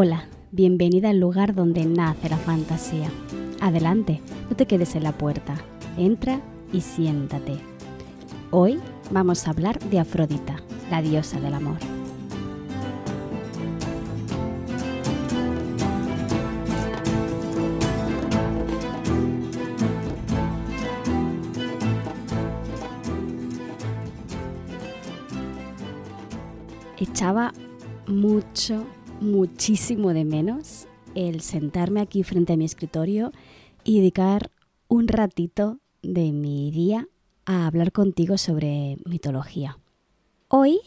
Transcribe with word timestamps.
Hola, 0.00 0.28
bienvenida 0.52 1.10
al 1.10 1.18
lugar 1.18 1.56
donde 1.56 1.84
nace 1.84 2.28
la 2.28 2.36
fantasía. 2.36 3.10
Adelante, 3.60 4.22
no 4.48 4.54
te 4.54 4.64
quedes 4.64 4.94
en 4.94 5.02
la 5.02 5.10
puerta. 5.10 5.56
Entra 5.96 6.40
y 6.72 6.82
siéntate. 6.82 7.58
Hoy 8.52 8.78
vamos 9.10 9.48
a 9.48 9.50
hablar 9.50 9.80
de 9.80 9.98
Afrodita, 9.98 10.62
la 10.88 11.02
diosa 11.02 11.40
del 11.40 11.52
amor. 11.52 11.78
Echaba 26.98 27.52
mucho, 28.06 28.86
muchísimo 29.20 30.12
de 30.12 30.24
menos 30.24 30.86
el 31.14 31.40
sentarme 31.40 32.00
aquí 32.00 32.22
frente 32.22 32.52
a 32.52 32.56
mi 32.56 32.64
escritorio 32.64 33.32
y 33.84 33.98
dedicar 33.98 34.50
un 34.88 35.08
ratito 35.08 35.78
de 36.02 36.32
mi 36.32 36.70
día 36.70 37.08
a 37.44 37.66
hablar 37.66 37.92
contigo 37.92 38.38
sobre 38.38 38.98
mitología. 39.04 39.78
Hoy, 40.48 40.80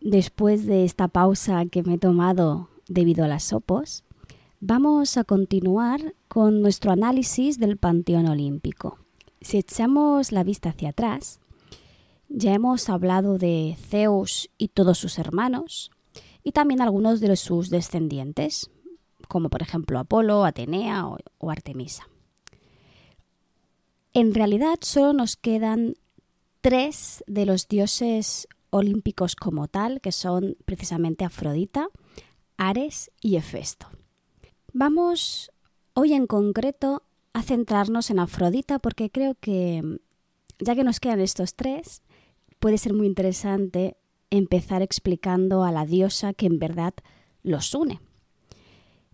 después 0.00 0.66
de 0.66 0.84
esta 0.84 1.08
pausa 1.08 1.66
que 1.66 1.82
me 1.82 1.94
he 1.94 1.98
tomado 1.98 2.68
debido 2.88 3.24
a 3.24 3.28
las 3.28 3.52
opos, 3.52 4.04
vamos 4.60 5.16
a 5.16 5.24
continuar 5.24 6.14
con 6.28 6.62
nuestro 6.62 6.90
análisis 6.90 7.58
del 7.58 7.76
Panteón 7.76 8.26
Olímpico. 8.26 8.98
Si 9.40 9.58
echamos 9.58 10.32
la 10.32 10.42
vista 10.42 10.70
hacia 10.70 10.90
atrás, 10.90 11.40
ya 12.28 12.54
hemos 12.54 12.88
hablado 12.88 13.38
de 13.38 13.76
Zeus 13.78 14.50
y 14.58 14.68
todos 14.68 14.98
sus 14.98 15.18
hermanos, 15.18 15.90
y 16.46 16.52
también 16.52 16.80
algunos 16.80 17.18
de 17.18 17.34
sus 17.34 17.70
descendientes, 17.70 18.70
como 19.26 19.50
por 19.50 19.62
ejemplo 19.62 19.98
Apolo, 19.98 20.44
Atenea 20.44 21.04
o, 21.08 21.50
Artemisa. 21.50 22.08
En 24.12 24.32
realidad 24.32 24.78
solo 24.80 25.12
nos 25.12 25.34
quedan 25.34 25.96
tres 26.60 27.24
de 27.26 27.46
los 27.46 27.66
dioses 27.66 28.46
olímpicos 28.70 29.34
como 29.34 29.66
tal, 29.66 30.00
que 30.00 30.12
son 30.12 30.56
precisamente 30.64 31.24
Afrodita, 31.24 31.88
Ares 32.56 33.10
y 33.20 33.34
Hefesto. 33.34 33.88
Vamos 34.72 35.50
hoy 35.94 36.12
en 36.12 36.28
concreto 36.28 37.02
a 37.32 37.42
centrarnos 37.42 38.08
en 38.10 38.20
Afrodita 38.20 38.78
porque 38.78 39.10
creo 39.10 39.34
que, 39.34 39.98
ya 40.60 40.76
que 40.76 40.84
nos 40.84 41.00
quedan 41.00 41.18
estos 41.18 41.56
tres, 41.56 42.02
puede 42.60 42.78
ser 42.78 42.94
muy 42.94 43.08
interesante 43.08 43.96
empezar 44.30 44.82
explicando 44.82 45.64
a 45.64 45.72
la 45.72 45.86
diosa 45.86 46.32
que 46.32 46.46
en 46.46 46.58
verdad 46.58 46.94
los 47.42 47.74
une. 47.74 48.00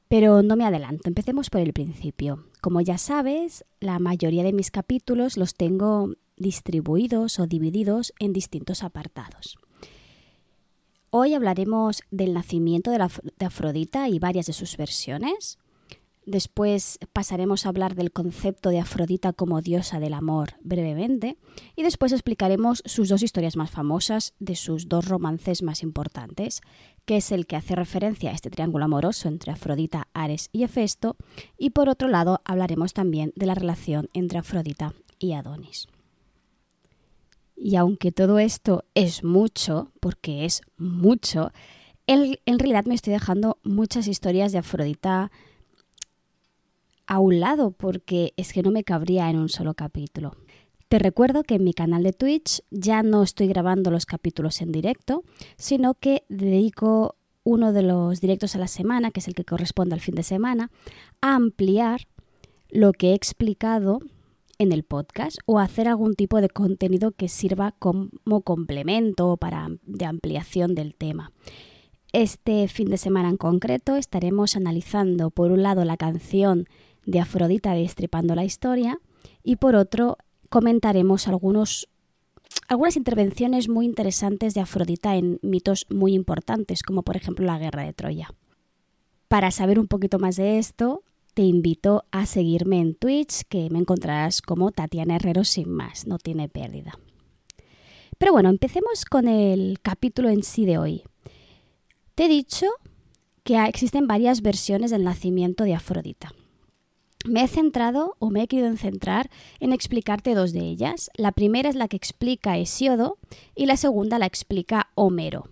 Pero 0.08 0.42
no 0.42 0.56
me 0.56 0.64
adelanto, 0.64 1.08
empecemos 1.08 1.48
por 1.48 1.60
el 1.60 1.72
principio. 1.72 2.44
Como 2.60 2.80
ya 2.80 2.98
sabes, 2.98 3.64
la 3.80 3.98
mayoría 3.98 4.42
de 4.42 4.52
mis 4.52 4.70
capítulos 4.70 5.36
los 5.36 5.54
tengo 5.54 6.12
distribuidos 6.36 7.38
o 7.38 7.46
divididos 7.46 8.12
en 8.18 8.32
distintos 8.32 8.82
apartados. 8.82 9.56
Hoy 11.10 11.34
hablaremos 11.34 12.02
del 12.10 12.32
nacimiento 12.32 12.90
de, 12.90 12.98
Afrodita 13.44 14.08
y 14.08 14.18
varias 14.18 14.46
de 14.46 14.54
sus 14.54 14.76
versiones. 14.76 15.58
Después 16.24 17.00
pasaremos 17.12 17.66
a 17.66 17.70
hablar 17.70 17.96
del 17.96 18.12
concepto 18.12 18.70
de 18.70 18.78
Afrodita 18.78 19.32
como 19.32 19.60
diosa 19.60 19.98
del 19.98 20.14
amor 20.14 20.54
brevemente 20.62 21.36
y 21.74 21.82
después 21.82 22.12
explicaremos 22.12 22.82
sus 22.86 23.08
dos 23.08 23.24
historias 23.24 23.56
más 23.56 23.70
famosas 23.70 24.34
de 24.38 24.54
sus 24.54 24.88
dos 24.88 25.08
romances 25.08 25.62
más 25.62 25.82
importantes, 25.82 26.60
que 27.06 27.16
es 27.16 27.32
el 27.32 27.46
que 27.46 27.56
hace 27.56 27.74
referencia 27.74 28.30
a 28.30 28.34
este 28.34 28.50
triángulo 28.50 28.84
amoroso 28.84 29.26
entre 29.26 29.50
Afrodita, 29.50 30.06
Ares 30.12 30.48
y 30.52 30.62
Hefesto, 30.62 31.16
y 31.58 31.70
por 31.70 31.88
otro 31.88 32.06
lado 32.06 32.40
hablaremos 32.44 32.92
también 32.92 33.32
de 33.34 33.46
la 33.46 33.54
relación 33.54 34.08
entre 34.14 34.38
Afrodita 34.38 34.94
y 35.18 35.32
Adonis. 35.32 35.88
Y 37.56 37.76
aunque 37.76 38.12
todo 38.12 38.38
esto 38.38 38.84
es 38.94 39.22
mucho, 39.22 39.92
porque 40.00 40.44
es 40.44 40.62
mucho, 40.76 41.52
en, 42.06 42.58
realidad 42.58 42.84
me 42.86 42.94
estoy 42.94 43.12
dejando 43.12 43.58
muchas 43.62 44.08
historias 44.08 44.52
de 44.52 44.58
Afrodita, 44.58 45.30
a 47.06 47.18
un 47.18 47.40
lado 47.40 47.72
porque 47.72 48.32
es 48.36 48.52
que 48.52 48.62
no 48.62 48.70
me 48.70 48.84
cabría 48.84 49.30
en 49.30 49.38
un 49.38 49.48
solo 49.48 49.74
capítulo. 49.74 50.36
Te 50.88 50.98
recuerdo 50.98 51.42
que 51.42 51.54
en 51.54 51.64
mi 51.64 51.72
canal 51.72 52.02
de 52.02 52.12
Twitch 52.12 52.62
ya 52.70 53.02
no 53.02 53.22
estoy 53.22 53.46
grabando 53.46 53.90
los 53.90 54.04
capítulos 54.04 54.60
en 54.60 54.72
directo, 54.72 55.24
sino 55.56 55.94
que 55.94 56.24
dedico 56.28 57.16
uno 57.44 57.72
de 57.72 57.82
los 57.82 58.20
directos 58.20 58.54
a 58.54 58.58
la 58.58 58.68
semana, 58.68 59.10
que 59.10 59.20
es 59.20 59.28
el 59.28 59.34
que 59.34 59.44
corresponde 59.44 59.94
al 59.94 60.00
fin 60.00 60.14
de 60.14 60.22
semana, 60.22 60.70
a 61.20 61.34
ampliar 61.34 62.02
lo 62.68 62.92
que 62.92 63.10
he 63.10 63.14
explicado 63.14 64.00
en 64.58 64.72
el 64.72 64.84
podcast 64.84 65.38
o 65.46 65.58
hacer 65.58 65.88
algún 65.88 66.14
tipo 66.14 66.40
de 66.40 66.48
contenido 66.48 67.12
que 67.12 67.28
sirva 67.28 67.72
como 67.78 68.10
complemento 68.42 69.36
para, 69.36 69.68
de 69.84 70.04
ampliación 70.04 70.74
del 70.74 70.94
tema. 70.94 71.32
Este 72.12 72.68
fin 72.68 72.90
de 72.90 72.98
semana 72.98 73.30
en 73.30 73.38
concreto 73.38 73.96
estaremos 73.96 74.56
analizando 74.56 75.30
por 75.30 75.50
un 75.50 75.62
lado 75.62 75.84
la 75.84 75.96
canción 75.96 76.66
de 77.06 77.20
Afrodita 77.20 77.74
destripando 77.74 78.34
la 78.34 78.44
historia 78.44 78.98
y 79.42 79.56
por 79.56 79.74
otro 79.74 80.18
comentaremos 80.48 81.28
algunos, 81.28 81.88
algunas 82.68 82.96
intervenciones 82.96 83.68
muy 83.68 83.86
interesantes 83.86 84.54
de 84.54 84.60
Afrodita 84.60 85.16
en 85.16 85.38
mitos 85.42 85.86
muy 85.90 86.14
importantes 86.14 86.82
como 86.82 87.02
por 87.02 87.16
ejemplo 87.16 87.46
la 87.46 87.58
guerra 87.58 87.84
de 87.84 87.92
Troya. 87.92 88.28
Para 89.28 89.50
saber 89.50 89.78
un 89.78 89.88
poquito 89.88 90.18
más 90.18 90.36
de 90.36 90.58
esto, 90.58 91.02
te 91.34 91.42
invito 91.42 92.04
a 92.10 92.26
seguirme 92.26 92.80
en 92.80 92.94
Twitch, 92.94 93.44
que 93.48 93.70
me 93.70 93.78
encontrarás 93.78 94.42
como 94.42 94.70
Tatiana 94.70 95.16
Herrero 95.16 95.44
sin 95.44 95.70
más, 95.70 96.06
no 96.06 96.18
tiene 96.18 96.48
pérdida. 96.50 96.98
Pero 98.18 98.32
bueno, 98.32 98.50
empecemos 98.50 99.04
con 99.06 99.26
el 99.26 99.80
capítulo 99.80 100.28
en 100.28 100.42
sí 100.42 100.66
de 100.66 100.78
hoy. 100.78 101.02
Te 102.14 102.26
he 102.26 102.28
dicho 102.28 102.66
que 103.42 103.64
existen 103.64 104.06
varias 104.06 104.42
versiones 104.42 104.90
del 104.90 105.04
nacimiento 105.04 105.64
de 105.64 105.74
Afrodita. 105.74 106.32
Me 107.24 107.44
he 107.44 107.48
centrado 107.48 108.16
o 108.18 108.30
me 108.30 108.42
he 108.42 108.48
querido 108.48 108.76
centrar 108.76 109.30
en 109.60 109.72
explicarte 109.72 110.34
dos 110.34 110.52
de 110.52 110.60
ellas. 110.60 111.10
La 111.14 111.32
primera 111.32 111.68
es 111.68 111.76
la 111.76 111.86
que 111.86 111.96
explica 111.96 112.58
Hesiodo 112.58 113.18
y 113.54 113.66
la 113.66 113.76
segunda 113.76 114.18
la 114.18 114.26
explica 114.26 114.90
Homero. 114.94 115.48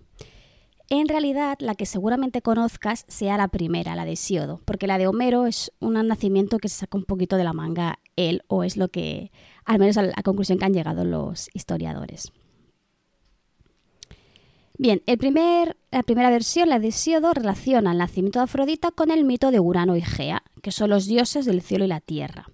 En 0.89 1.07
realidad, 1.07 1.57
la 1.61 1.75
que 1.75 1.85
seguramente 1.85 2.41
conozcas 2.41 3.05
sea 3.07 3.37
la 3.37 3.47
primera, 3.47 3.95
la 3.95 4.03
de 4.03 4.11
Hesiodo, 4.11 4.59
porque 4.65 4.87
la 4.87 4.97
de 4.97 5.07
Homero 5.07 5.45
es 5.45 5.71
un 5.79 5.93
nacimiento 6.05 6.57
que 6.57 6.67
se 6.67 6.79
saca 6.79 6.97
un 6.97 7.05
poquito 7.05 7.37
de 7.37 7.45
la 7.45 7.53
manga 7.53 7.99
él, 8.17 8.43
o 8.47 8.63
es 8.63 8.75
lo 8.75 8.89
que, 8.89 9.31
al 9.63 9.79
menos 9.79 9.95
la 9.95 10.11
conclusión 10.23 10.59
que 10.59 10.65
han 10.65 10.73
llegado 10.73 11.05
los 11.05 11.49
historiadores. 11.53 12.33
Bien, 14.81 15.03
la 15.05 16.01
primera 16.01 16.29
versión, 16.31 16.69
la 16.69 16.79
de 16.79 16.87
Hesíodo, 16.87 17.35
relaciona 17.35 17.91
el 17.91 17.99
nacimiento 17.99 18.39
de 18.39 18.45
Afrodita 18.45 18.89
con 18.89 19.11
el 19.11 19.25
mito 19.25 19.51
de 19.51 19.59
Urano 19.59 19.95
y 19.95 20.01
Gea, 20.01 20.41
que 20.63 20.71
son 20.71 20.89
los 20.89 21.05
dioses 21.05 21.45
del 21.45 21.61
cielo 21.61 21.85
y 21.85 21.87
la 21.87 21.99
tierra. 21.99 22.49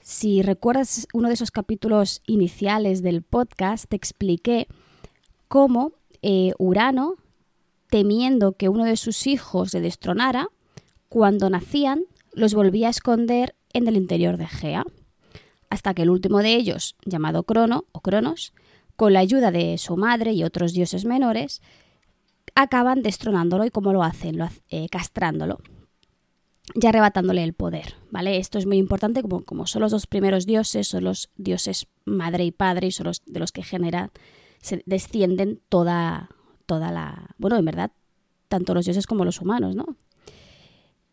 Si 0.00 0.40
recuerdas 0.40 1.06
uno 1.12 1.28
de 1.28 1.34
esos 1.34 1.50
capítulos 1.50 2.22
iniciales 2.26 3.02
del 3.02 3.20
podcast, 3.20 3.90
te 3.90 3.96
expliqué 3.96 4.68
cómo 5.48 5.92
eh, 6.22 6.52
Urano, 6.56 7.16
temiendo 7.90 8.52
que 8.52 8.70
uno 8.70 8.84
de 8.84 8.96
sus 8.96 9.26
hijos 9.26 9.72
se 9.72 9.82
destronara, 9.82 10.48
cuando 11.10 11.50
nacían 11.50 12.04
los 12.32 12.54
volvía 12.54 12.86
a 12.86 12.90
esconder 12.90 13.54
en 13.74 13.86
el 13.86 13.98
interior 13.98 14.38
de 14.38 14.46
Gea, 14.46 14.86
hasta 15.68 15.92
que 15.92 16.04
el 16.04 16.10
último 16.10 16.38
de 16.38 16.54
ellos, 16.54 16.96
llamado 17.04 17.42
Crono 17.42 17.84
o 17.92 18.00
Cronos, 18.00 18.54
con 18.98 19.12
la 19.12 19.20
ayuda 19.20 19.52
de 19.52 19.78
su 19.78 19.96
madre 19.96 20.32
y 20.32 20.42
otros 20.42 20.72
dioses 20.72 21.04
menores, 21.04 21.62
acaban 22.56 23.00
destronándolo 23.00 23.64
y 23.64 23.70
cómo 23.70 23.92
lo 23.92 24.02
hacen, 24.02 24.40
eh, 24.70 24.88
castrándolo 24.88 25.60
y 26.74 26.84
arrebatándole 26.84 27.44
el 27.44 27.52
poder, 27.52 27.94
¿vale? 28.10 28.38
Esto 28.38 28.58
es 28.58 28.66
muy 28.66 28.76
importante, 28.76 29.22
como, 29.22 29.44
como 29.44 29.68
son 29.68 29.82
los 29.82 29.92
dos 29.92 30.08
primeros 30.08 30.46
dioses, 30.46 30.88
son 30.88 31.04
los 31.04 31.30
dioses 31.36 31.86
madre 32.06 32.44
y 32.44 32.50
padre 32.50 32.88
y 32.88 32.90
son 32.90 33.06
los 33.06 33.22
de 33.24 33.38
los 33.38 33.52
que 33.52 33.62
generan, 33.62 34.10
se 34.60 34.82
descienden 34.84 35.60
toda, 35.68 36.30
toda 36.66 36.90
la... 36.90 37.36
Bueno, 37.38 37.56
en 37.56 37.66
verdad, 37.66 37.92
tanto 38.48 38.74
los 38.74 38.84
dioses 38.84 39.06
como 39.06 39.24
los 39.24 39.40
humanos, 39.40 39.76
¿no? 39.76 39.96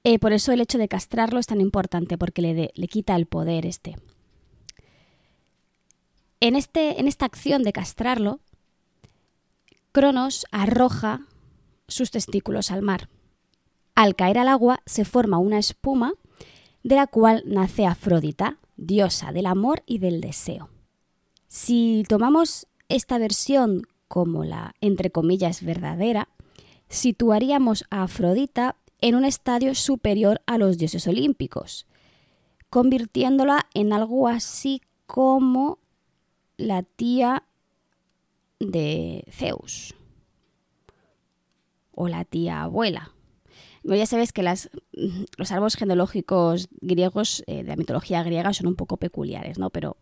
Eh, 0.04 0.18
por 0.18 0.34
eso 0.34 0.54
el 0.54 0.62
hecho 0.62 0.80
de 0.80 0.88
castrarlo 0.88 1.40
es 1.40 1.46
tan 1.46 1.62
importante, 1.62 2.18
porque 2.18 2.42
le, 2.42 2.72
le 2.74 2.88
quita 2.88 3.16
el 3.16 3.28
poder 3.28 3.68
este. 3.68 3.96
En, 6.45 6.56
este, 6.56 7.00
en 7.00 7.07
esta 7.07 7.25
acción 7.25 7.63
de 7.63 7.74
castrarlo, 7.74 8.39
Cronos 9.92 10.45
arroja 10.51 11.25
sus 11.88 12.12
testículos 12.12 12.69
al 12.69 12.83
mar. 12.83 13.09
Al 13.95 14.15
caer 14.15 14.38
al 14.38 14.50
agua 14.50 14.80
se 14.86 15.06
forma 15.06 15.39
una 15.39 15.57
espuma 15.57 16.13
de 16.83 16.97
la 16.97 17.07
cual 17.07 17.42
nace 17.47 17.88
Afrodita, 17.88 18.59
diosa 18.77 19.31
del 19.31 19.47
amor 19.47 19.81
y 19.88 19.97
del 19.97 20.21
deseo. 20.21 20.69
Si 21.47 22.03
tomamos 22.07 22.68
esta 22.89 23.18
versión 23.18 23.81
como 24.07 24.44
la, 24.44 24.75
entre 24.81 25.09
comillas, 25.09 25.63
verdadera, 25.63 26.30
situaríamos 26.89 27.86
a 27.89 28.03
Afrodita 28.03 28.75
en 29.01 29.15
un 29.15 29.25
estadio 29.25 29.74
superior 29.74 30.44
a 30.45 30.59
los 30.59 30.77
dioses 30.77 31.07
olímpicos, 31.07 31.88
convirtiéndola 32.69 33.65
en 33.74 33.94
algo 33.94 34.27
así 34.27 34.83
como 35.07 35.80
la 36.57 36.84
tía 36.84 37.44
de 38.60 39.25
Zeus 39.31 39.94
o 41.92 42.07
la 42.07 42.25
tía 42.25 42.63
abuela. 42.63 43.12
Ya 43.84 44.06
sabes 44.07 44.34
que 44.34 44.42
las, 44.42 44.69
los 45.38 45.52
árboles 45.52 45.75
genealógicos 45.75 46.69
griegos 46.81 47.44
eh, 47.46 47.57
de 47.57 47.69
la 47.69 47.75
mitología 47.75 48.24
griega 48.24 48.52
son 48.52 48.68
un 48.68 48.75
poco 48.75 48.98
peculiares, 48.98 49.60
¿no? 49.60 49.69
Pero 49.69 49.98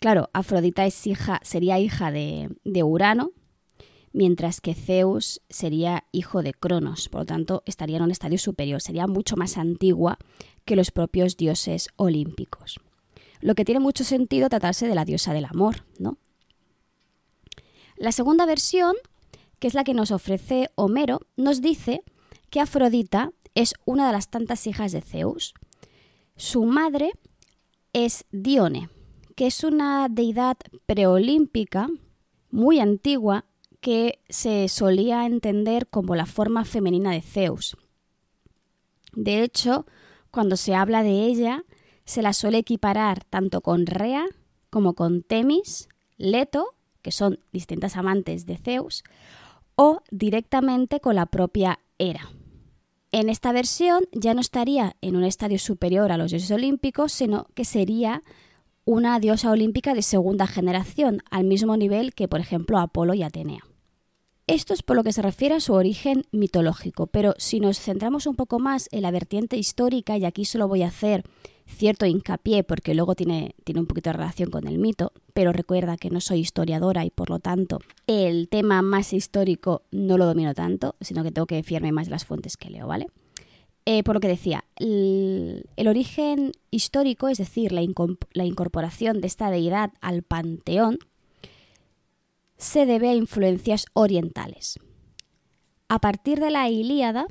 claro, 0.00 0.30
Afrodita 0.32 0.86
es 0.86 1.06
hija, 1.06 1.38
sería 1.42 1.78
hija 1.78 2.10
de, 2.10 2.48
de 2.64 2.82
Urano, 2.82 3.32
mientras 4.12 4.62
que 4.62 4.74
Zeus 4.74 5.42
sería 5.50 6.04
hijo 6.10 6.42
de 6.42 6.54
Cronos, 6.54 7.10
por 7.10 7.20
lo 7.20 7.26
tanto 7.26 7.62
estaría 7.66 7.98
en 7.98 8.04
un 8.04 8.10
estadio 8.10 8.38
superior, 8.38 8.80
sería 8.80 9.06
mucho 9.06 9.36
más 9.36 9.58
antigua 9.58 10.18
que 10.64 10.76
los 10.76 10.90
propios 10.90 11.36
dioses 11.36 11.88
olímpicos. 11.96 12.80
Lo 13.42 13.54
que 13.54 13.64
tiene 13.64 13.80
mucho 13.80 14.04
sentido 14.04 14.48
tratarse 14.48 14.86
de 14.86 14.94
la 14.94 15.04
diosa 15.04 15.34
del 15.34 15.44
amor, 15.44 15.84
¿no? 15.98 16.16
La 17.96 18.12
segunda 18.12 18.46
versión, 18.46 18.94
que 19.58 19.66
es 19.66 19.74
la 19.74 19.84
que 19.84 19.94
nos 19.94 20.12
ofrece 20.12 20.70
Homero, 20.76 21.20
nos 21.36 21.60
dice 21.60 22.02
que 22.50 22.60
Afrodita 22.60 23.32
es 23.54 23.74
una 23.84 24.06
de 24.06 24.12
las 24.12 24.30
tantas 24.30 24.66
hijas 24.66 24.92
de 24.92 25.02
Zeus. 25.02 25.54
Su 26.36 26.64
madre 26.64 27.12
es 27.92 28.24
Dione, 28.30 28.88
que 29.34 29.48
es 29.48 29.64
una 29.64 30.08
deidad 30.08 30.56
preolímpica 30.86 31.88
muy 32.50 32.78
antigua 32.78 33.44
que 33.80 34.20
se 34.28 34.68
solía 34.68 35.26
entender 35.26 35.88
como 35.88 36.14
la 36.14 36.26
forma 36.26 36.64
femenina 36.64 37.10
de 37.10 37.22
Zeus. 37.22 37.76
De 39.12 39.42
hecho, 39.42 39.86
cuando 40.30 40.56
se 40.56 40.74
habla 40.74 41.02
de 41.02 41.26
ella, 41.26 41.64
se 42.12 42.22
la 42.22 42.34
suele 42.34 42.58
equiparar 42.58 43.24
tanto 43.24 43.62
con 43.62 43.86
Rea 43.86 44.26
como 44.68 44.92
con 44.94 45.22
Temis, 45.22 45.88
Leto, 46.18 46.74
que 47.00 47.10
son 47.10 47.40
distintas 47.52 47.96
amantes 47.96 48.44
de 48.44 48.58
Zeus, 48.58 49.02
o 49.76 50.02
directamente 50.10 51.00
con 51.00 51.16
la 51.16 51.26
propia 51.26 51.78
Hera. 51.98 52.30
En 53.12 53.28
esta 53.28 53.52
versión 53.52 54.04
ya 54.12 54.34
no 54.34 54.40
estaría 54.40 54.96
en 55.00 55.16
un 55.16 55.24
estadio 55.24 55.58
superior 55.58 56.12
a 56.12 56.18
los 56.18 56.30
dioses 56.30 56.50
olímpicos, 56.50 57.12
sino 57.12 57.46
que 57.54 57.64
sería 57.64 58.22
una 58.84 59.18
diosa 59.18 59.50
olímpica 59.50 59.94
de 59.94 60.02
segunda 60.02 60.46
generación, 60.46 61.22
al 61.30 61.44
mismo 61.44 61.76
nivel 61.76 62.14
que, 62.14 62.28
por 62.28 62.40
ejemplo, 62.40 62.78
Apolo 62.78 63.14
y 63.14 63.22
Atenea. 63.22 63.64
Esto 64.46 64.74
es 64.74 64.82
por 64.82 64.96
lo 64.96 65.04
que 65.04 65.12
se 65.12 65.22
refiere 65.22 65.54
a 65.54 65.60
su 65.60 65.72
origen 65.72 66.26
mitológico, 66.30 67.06
pero 67.06 67.34
si 67.38 67.60
nos 67.60 67.78
centramos 67.78 68.26
un 68.26 68.34
poco 68.34 68.58
más 68.58 68.88
en 68.92 69.02
la 69.02 69.10
vertiente 69.10 69.56
histórica, 69.56 70.18
y 70.18 70.24
aquí 70.24 70.44
solo 70.44 70.68
voy 70.68 70.82
a 70.82 70.88
hacer 70.88 71.24
cierto 71.72 72.06
hincapié 72.06 72.64
porque 72.64 72.94
luego 72.94 73.14
tiene, 73.14 73.54
tiene 73.64 73.80
un 73.80 73.86
poquito 73.86 74.10
de 74.10 74.14
relación 74.14 74.50
con 74.50 74.66
el 74.66 74.78
mito, 74.78 75.12
pero 75.34 75.52
recuerda 75.52 75.96
que 75.96 76.10
no 76.10 76.20
soy 76.20 76.40
historiadora 76.40 77.04
y 77.04 77.10
por 77.10 77.30
lo 77.30 77.38
tanto 77.38 77.78
el 78.06 78.48
tema 78.48 78.82
más 78.82 79.12
histórico 79.12 79.82
no 79.90 80.18
lo 80.18 80.26
domino 80.26 80.54
tanto, 80.54 80.96
sino 81.00 81.22
que 81.22 81.32
tengo 81.32 81.46
que 81.46 81.62
fiarme 81.62 81.92
más 81.92 82.06
de 82.06 82.12
las 82.12 82.24
fuentes 82.24 82.56
que 82.56 82.70
leo, 82.70 82.86
¿vale? 82.86 83.06
Eh, 83.84 84.04
por 84.04 84.14
lo 84.14 84.20
que 84.20 84.28
decía, 84.28 84.64
el, 84.76 85.64
origen 85.76 86.52
histórico, 86.70 87.28
es 87.28 87.38
decir, 87.38 87.72
la, 87.72 87.82
la 88.32 88.44
incorporación 88.44 89.20
de 89.20 89.26
esta 89.26 89.50
deidad 89.50 89.90
al 90.00 90.22
panteón, 90.22 90.98
se 92.56 92.86
debe 92.86 93.08
a 93.08 93.14
influencias 93.14 93.86
orientales. 93.92 94.78
A 95.88 95.98
partir 95.98 96.38
de 96.38 96.50
la 96.50 96.68
Ilíada 96.70 97.26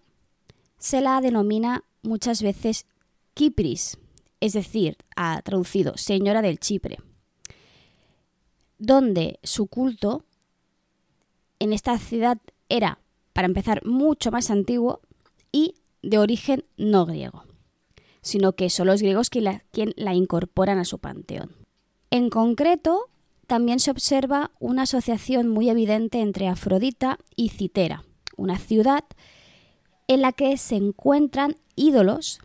se 0.78 1.00
la 1.00 1.22
denomina 1.22 1.86
muchas 2.04 2.42
veces 2.42 2.86
Kipris, 3.34 3.98
es 4.42 4.54
decir, 4.54 4.98
ha 5.16 5.42
traducido 5.44 5.96
Señora 5.96 6.42
del 6.42 6.60
Chipre, 6.60 6.98
donde 8.78 9.40
su 9.44 9.68
culto 9.68 10.26
en 11.60 11.72
esta 11.72 11.98
ciudad 12.00 12.40
era, 12.68 13.00
para 13.34 13.46
empezar, 13.46 13.86
mucho 13.86 14.32
más 14.32 14.50
antiguo 14.50 15.00
y 15.52 15.76
de 16.02 16.18
origen 16.18 16.66
no 16.76 17.06
griego, 17.06 17.44
sino 18.22 18.54
que 18.54 18.72
son 18.72 18.88
los 18.88 19.02
griegos 19.02 19.30
quien 19.30 19.44
la, 19.44 19.60
quien 19.72 19.94
la 19.96 20.16
incorporan 20.16 20.80
a 20.80 20.86
su 20.86 20.98
panteón. 20.98 21.56
En 22.10 22.32
concreto, 22.32 23.10
también 23.46 23.80
se 23.80 23.92
observa 23.92 24.52
una 24.60 24.84
asociación 24.84 25.50
muy 25.50 25.70
evidente 25.70 26.20
entre 26.20 26.48
Afrodita 26.48 27.20
y 27.36 27.50
Citera, 27.50 28.06
una 28.38 28.58
ciudad 28.58 29.04
en 30.08 30.22
la 30.22 30.32
que 30.32 30.58
se 30.58 30.78
encuentran 30.78 31.58
ídolos 31.76 32.40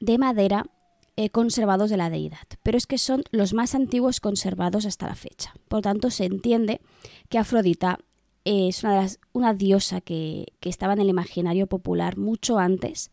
de 0.00 0.16
madera 0.16 0.66
eh, 1.16 1.30
conservados 1.30 1.90
de 1.90 1.96
la 1.96 2.10
deidad, 2.10 2.46
pero 2.62 2.76
es 2.76 2.86
que 2.86 2.98
son 2.98 3.22
los 3.30 3.54
más 3.54 3.76
antiguos 3.76 4.18
conservados 4.18 4.84
hasta 4.84 5.06
la 5.06 5.14
fecha. 5.14 5.54
Por 5.68 5.82
tanto, 5.82 6.10
se 6.10 6.24
entiende 6.24 6.80
que 7.28 7.38
Afrodita 7.38 8.00
es 8.44 8.82
una, 9.32 9.54
diosa 9.54 10.00
que, 10.00 10.52
estaba 10.62 10.94
en 10.94 11.00
el 11.00 11.08
imaginario 11.08 11.66
popular 11.66 12.18
mucho 12.18 12.58
antes 12.58 13.10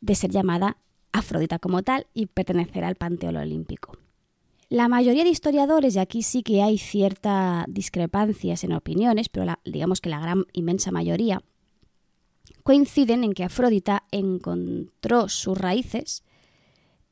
de 0.00 0.14
ser 0.14 0.30
llamada 0.30 0.78
Afrodita 1.12 1.58
como 1.58 1.82
tal 1.82 2.06
y 2.14 2.26
pertenecer 2.26 2.84
al 2.84 2.94
panteón 2.94 3.36
olímpico. 3.36 3.98
La 4.68 4.88
mayoría 4.88 5.24
de 5.24 5.30
historiadores, 5.30 5.96
y 5.96 5.98
aquí 5.98 6.22
sí 6.22 6.42
que 6.42 6.62
hay 6.62 6.78
ciertas 6.78 7.66
discrepancias 7.68 8.64
en 8.64 8.72
opiniones, 8.72 9.28
pero 9.28 9.52
digamos 9.64 10.00
que 10.00 10.08
la 10.08 10.20
gran 10.20 10.44
inmensa 10.52 10.90
mayoría, 10.92 11.42
coinciden 12.62 13.24
en 13.24 13.34
que 13.34 13.44
Afrodita 13.44 14.04
encontró 14.12 15.28
sus 15.28 15.58
raíces 15.58 16.22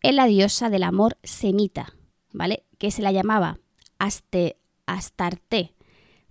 en 0.03 0.17
la 0.17 0.27
diosa 0.27 0.71
del 0.71 0.83
amor 0.83 1.19
semita, 1.23 1.95
¿vale? 2.33 2.65
Que 2.79 2.91
se 2.91 3.03
la 3.03 3.13
llamaba 3.13 3.59
Aste, 3.99 4.57
Astarte 4.87 5.75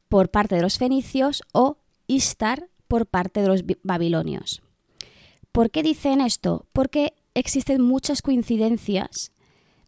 por 0.08 0.30
parte 0.30 0.56
de 0.56 0.62
los 0.62 0.78
fenicios 0.78 1.44
o 1.54 1.78
Istar 2.08 2.70
por 2.88 3.06
parte 3.06 3.42
de 3.42 3.48
los 3.48 3.64
babilonios. 3.84 4.64
¿Por 5.52 5.70
qué 5.70 5.84
dicen 5.84 6.22
esto? 6.22 6.66
Porque 6.74 7.14
existen 7.36 7.82
muchas 7.82 8.22
coincidencias 8.22 9.32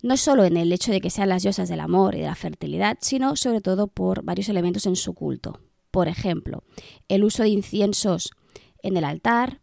no 0.03 0.17
solo 0.17 0.45
en 0.45 0.57
el 0.57 0.71
hecho 0.71 0.91
de 0.91 1.01
que 1.01 1.09
sean 1.09 1.29
las 1.29 1.43
diosas 1.43 1.69
del 1.69 1.79
amor 1.79 2.15
y 2.15 2.19
de 2.19 2.25
la 2.25 2.35
fertilidad, 2.35 2.97
sino 3.01 3.35
sobre 3.35 3.61
todo 3.61 3.87
por 3.87 4.23
varios 4.23 4.49
elementos 4.49 4.85
en 4.85 4.95
su 4.95 5.13
culto. 5.13 5.59
Por 5.91 6.07
ejemplo, 6.07 6.63
el 7.07 7.23
uso 7.23 7.43
de 7.43 7.49
inciensos 7.49 8.31
en 8.81 8.97
el 8.97 9.03
altar, 9.03 9.59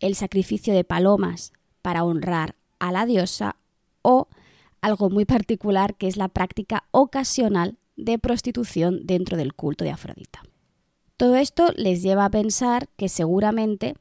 el 0.00 0.14
sacrificio 0.14 0.74
de 0.74 0.84
palomas 0.84 1.52
para 1.82 2.04
honrar 2.04 2.55
a 2.78 2.92
la 2.92 3.06
diosa 3.06 3.56
o 4.02 4.28
algo 4.80 5.10
muy 5.10 5.24
particular 5.24 5.94
que 5.94 6.06
es 6.06 6.16
la 6.16 6.28
práctica 6.28 6.84
ocasional 6.90 7.76
de 7.96 8.18
prostitución 8.18 9.06
dentro 9.06 9.36
del 9.36 9.54
culto 9.54 9.84
de 9.84 9.90
Afrodita. 9.90 10.42
Todo 11.16 11.36
esto 11.36 11.72
les 11.76 12.02
lleva 12.02 12.26
a 12.26 12.30
pensar 12.30 12.88
que 12.96 13.08
seguramente 13.08 13.94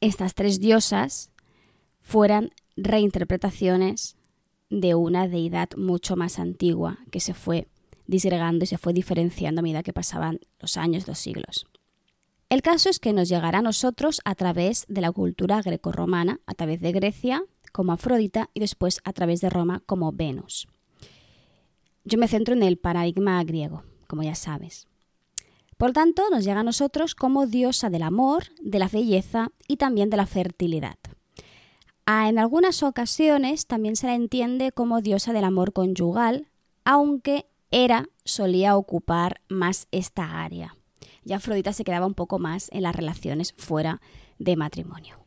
estas 0.00 0.34
tres 0.34 0.60
diosas 0.60 1.30
fueran 2.00 2.50
reinterpretaciones 2.76 4.16
de 4.70 4.94
una 4.94 5.28
deidad 5.28 5.70
mucho 5.76 6.16
más 6.16 6.38
antigua 6.38 6.98
que 7.10 7.20
se 7.20 7.34
fue 7.34 7.66
disgregando 8.06 8.64
y 8.64 8.68
se 8.68 8.78
fue 8.78 8.92
diferenciando 8.92 9.60
a 9.60 9.62
medida 9.62 9.82
que 9.82 9.92
pasaban 9.92 10.40
los 10.60 10.76
años, 10.76 11.06
los 11.06 11.18
siglos. 11.18 11.66
El 12.52 12.60
caso 12.60 12.90
es 12.90 13.00
que 13.00 13.14
nos 13.14 13.30
llegará 13.30 13.60
a 13.60 13.62
nosotros 13.62 14.20
a 14.26 14.34
través 14.34 14.84
de 14.86 15.00
la 15.00 15.10
cultura 15.10 15.62
grecorromana, 15.62 16.40
a 16.44 16.52
través 16.52 16.82
de 16.82 16.92
Grecia 16.92 17.42
como 17.72 17.92
Afrodita 17.92 18.50
y 18.52 18.60
después 18.60 19.00
a 19.04 19.14
través 19.14 19.40
de 19.40 19.48
Roma 19.48 19.82
como 19.86 20.12
Venus. 20.12 20.68
Yo 22.04 22.18
me 22.18 22.28
centro 22.28 22.52
en 22.52 22.62
el 22.62 22.76
paradigma 22.76 23.42
griego, 23.42 23.84
como 24.06 24.22
ya 24.22 24.34
sabes. 24.34 24.86
Por 25.78 25.94
tanto, 25.94 26.28
nos 26.30 26.44
llega 26.44 26.60
a 26.60 26.62
nosotros 26.62 27.14
como 27.14 27.46
diosa 27.46 27.88
del 27.88 28.02
amor, 28.02 28.44
de 28.60 28.78
la 28.78 28.88
belleza 28.88 29.50
y 29.66 29.78
también 29.78 30.10
de 30.10 30.18
la 30.18 30.26
fertilidad. 30.26 30.98
Ah, 32.04 32.28
en 32.28 32.38
algunas 32.38 32.82
ocasiones 32.82 33.66
también 33.66 33.96
se 33.96 34.08
la 34.08 34.14
entiende 34.14 34.72
como 34.72 35.00
diosa 35.00 35.32
del 35.32 35.44
amor 35.44 35.72
conyugal, 35.72 36.48
aunque 36.84 37.46
Hera 37.70 38.10
solía 38.26 38.76
ocupar 38.76 39.40
más 39.48 39.88
esta 39.90 40.42
área. 40.42 40.76
Y 41.24 41.32
Afrodita 41.32 41.72
se 41.72 41.84
quedaba 41.84 42.06
un 42.06 42.14
poco 42.14 42.38
más 42.38 42.68
en 42.72 42.82
las 42.82 42.96
relaciones 42.96 43.54
fuera 43.56 44.00
de 44.38 44.56
matrimonio. 44.56 45.22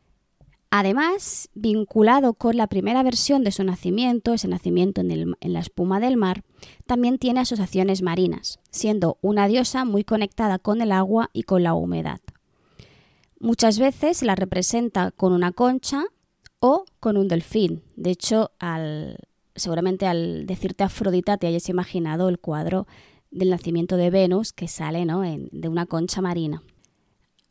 Además, 0.70 1.48
vinculado 1.54 2.34
con 2.34 2.56
la 2.56 2.66
primera 2.66 3.02
versión 3.02 3.44
de 3.44 3.52
su 3.52 3.62
nacimiento, 3.64 4.34
ese 4.34 4.48
nacimiento 4.48 5.00
en, 5.00 5.36
la 5.40 5.60
espuma 5.60 6.00
del 6.00 6.16
mar, 6.16 6.42
también 6.86 7.18
tiene 7.18 7.40
asociaciones 7.40 8.02
marinas, 8.02 8.58
siendo 8.70 9.16
una 9.22 9.46
diosa 9.48 9.84
muy 9.84 10.04
conectada 10.04 10.58
con 10.58 10.82
el 10.82 10.92
agua 10.92 11.30
y 11.32 11.44
con 11.44 11.62
la 11.62 11.74
humedad. 11.74 12.20
Muchas 13.38 13.78
veces 13.78 14.22
la 14.22 14.34
representa 14.34 15.12
con 15.12 15.32
una 15.32 15.52
concha 15.52 16.04
o 16.58 16.84
con 17.00 17.16
un 17.16 17.28
delfín. 17.28 17.82
De 17.94 18.10
hecho, 18.10 18.50
al, 18.58 19.18
seguramente 19.54 20.06
al 20.06 20.46
decirte 20.46 20.84
Afrodita 20.84 21.36
te 21.36 21.46
hayas 21.46 21.68
imaginado 21.68 22.28
el 22.28 22.38
cuadro 22.38 22.86
del 23.36 23.50
nacimiento 23.50 23.96
de 23.96 24.10
Venus 24.10 24.52
que 24.52 24.66
sale 24.66 25.04
¿no? 25.04 25.20
de 25.22 25.68
una 25.68 25.86
concha 25.86 26.20
marina. 26.20 26.62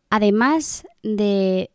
Además 0.09 0.85
de, 1.03 1.71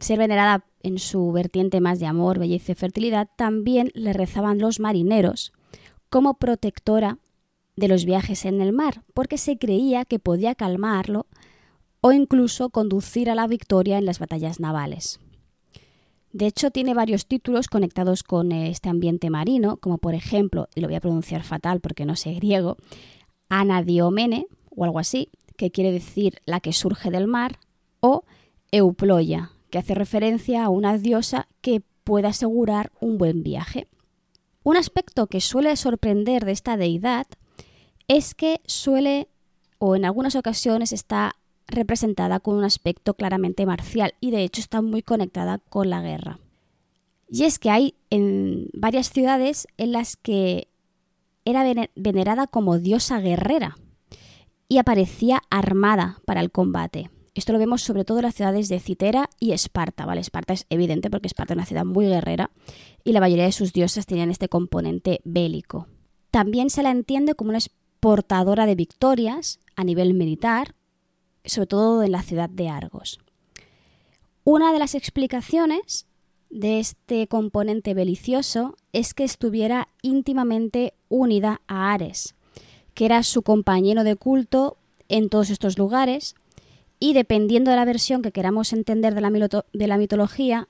ser 0.00 0.18
venerada 0.18 0.64
en 0.82 0.98
su 0.98 1.32
vertiente 1.32 1.80
más 1.80 1.98
de 1.98 2.06
amor, 2.06 2.38
belleza 2.38 2.72
y 2.72 2.74
fertilidad, 2.74 3.28
también 3.36 3.90
le 3.94 4.12
rezaban 4.12 4.58
los 4.58 4.80
marineros 4.80 5.52
como 6.08 6.34
protectora 6.34 7.18
de 7.76 7.88
los 7.88 8.04
viajes 8.04 8.44
en 8.44 8.60
el 8.60 8.72
mar, 8.72 9.02
porque 9.14 9.38
se 9.38 9.58
creía 9.58 10.04
que 10.04 10.18
podía 10.18 10.54
calmarlo 10.54 11.26
o 12.00 12.12
incluso 12.12 12.70
conducir 12.70 13.30
a 13.30 13.34
la 13.34 13.46
victoria 13.46 13.98
en 13.98 14.06
las 14.06 14.18
batallas 14.18 14.60
navales. 14.60 15.18
De 16.32 16.46
hecho, 16.46 16.70
tiene 16.70 16.94
varios 16.94 17.26
títulos 17.26 17.68
conectados 17.68 18.22
con 18.22 18.52
este 18.52 18.88
ambiente 18.88 19.30
marino, 19.30 19.78
como 19.78 19.98
por 19.98 20.14
ejemplo, 20.14 20.68
y 20.74 20.80
lo 20.80 20.88
voy 20.88 20.96
a 20.96 21.00
pronunciar 21.00 21.44
fatal 21.44 21.80
porque 21.80 22.04
no 22.04 22.16
sé 22.16 22.34
griego, 22.34 22.76
Anadiomene 23.48 24.46
o 24.70 24.84
algo 24.84 24.98
así, 24.98 25.30
que 25.56 25.70
quiere 25.70 25.92
decir 25.92 26.40
la 26.46 26.60
que 26.60 26.72
surge 26.72 27.10
del 27.10 27.26
mar, 27.26 27.58
o 28.00 28.24
Euploya, 28.72 29.52
que 29.70 29.78
hace 29.78 29.94
referencia 29.94 30.64
a 30.64 30.68
una 30.68 30.98
diosa 30.98 31.48
que 31.60 31.82
puede 32.02 32.28
asegurar 32.28 32.92
un 33.00 33.18
buen 33.18 33.42
viaje. 33.42 33.88
Un 34.62 34.76
aspecto 34.76 35.26
que 35.26 35.40
suele 35.40 35.76
sorprender 35.76 36.44
de 36.44 36.52
esta 36.52 36.76
deidad 36.76 37.26
es 38.08 38.34
que 38.34 38.60
suele, 38.66 39.28
o 39.78 39.96
en 39.96 40.04
algunas 40.04 40.36
ocasiones 40.36 40.92
está 40.92 41.36
representada 41.66 42.40
con 42.40 42.56
un 42.56 42.64
aspecto 42.64 43.14
claramente 43.14 43.66
marcial 43.66 44.14
y 44.20 44.30
de 44.30 44.42
hecho 44.42 44.60
está 44.60 44.82
muy 44.82 45.02
conectada 45.02 45.58
con 45.58 45.90
la 45.90 46.02
guerra. 46.02 46.40
Y 47.28 47.44
es 47.44 47.58
que 47.58 47.70
hay 47.70 47.94
en 48.10 48.68
varias 48.74 49.10
ciudades 49.10 49.66
en 49.76 49.92
las 49.92 50.16
que 50.16 50.68
era 51.44 51.64
venerada 51.94 52.46
como 52.46 52.78
diosa 52.78 53.20
guerrera 53.20 53.76
y 54.68 54.78
aparecía 54.78 55.42
armada 55.50 56.20
para 56.26 56.40
el 56.40 56.50
combate. 56.50 57.10
Esto 57.34 57.52
lo 57.52 57.58
vemos 57.58 57.82
sobre 57.82 58.04
todo 58.04 58.18
en 58.18 58.24
las 58.24 58.34
ciudades 58.34 58.68
de 58.68 58.78
Citera 58.78 59.28
y 59.40 59.52
Esparta, 59.52 60.06
¿vale? 60.06 60.20
Esparta 60.20 60.52
es 60.52 60.66
evidente 60.70 61.10
porque 61.10 61.26
Esparta 61.26 61.54
es 61.54 61.56
una 61.56 61.66
ciudad 61.66 61.84
muy 61.84 62.06
guerrera 62.06 62.50
y 63.02 63.12
la 63.12 63.20
mayoría 63.20 63.44
de 63.44 63.52
sus 63.52 63.72
diosas 63.72 64.06
tenían 64.06 64.30
este 64.30 64.48
componente 64.48 65.20
bélico. 65.24 65.88
También 66.30 66.70
se 66.70 66.82
la 66.82 66.90
entiende 66.90 67.34
como 67.34 67.50
una 67.50 67.58
portadora 67.98 68.66
de 68.66 68.76
victorias 68.76 69.58
a 69.76 69.84
nivel 69.84 70.14
militar, 70.14 70.76
sobre 71.44 71.66
todo 71.66 72.02
en 72.02 72.12
la 72.12 72.22
ciudad 72.22 72.48
de 72.48 72.68
Argos. 72.68 73.18
Una 74.44 74.72
de 74.72 74.78
las 74.78 74.94
explicaciones 74.94 76.06
de 76.54 76.78
este 76.78 77.26
componente 77.26 77.94
belicioso 77.94 78.76
es 78.92 79.12
que 79.12 79.24
estuviera 79.24 79.88
íntimamente 80.02 80.94
unida 81.08 81.60
a 81.66 81.92
Ares, 81.92 82.36
que 82.94 83.06
era 83.06 83.24
su 83.24 83.42
compañero 83.42 84.04
de 84.04 84.14
culto 84.14 84.76
en 85.08 85.28
todos 85.28 85.50
estos 85.50 85.76
lugares, 85.76 86.36
y 87.00 87.12
dependiendo 87.12 87.72
de 87.72 87.76
la 87.76 87.84
versión 87.84 88.22
que 88.22 88.30
queramos 88.30 88.72
entender 88.72 89.16
de 89.16 89.20
la, 89.86 89.98
mitología, 89.98 90.68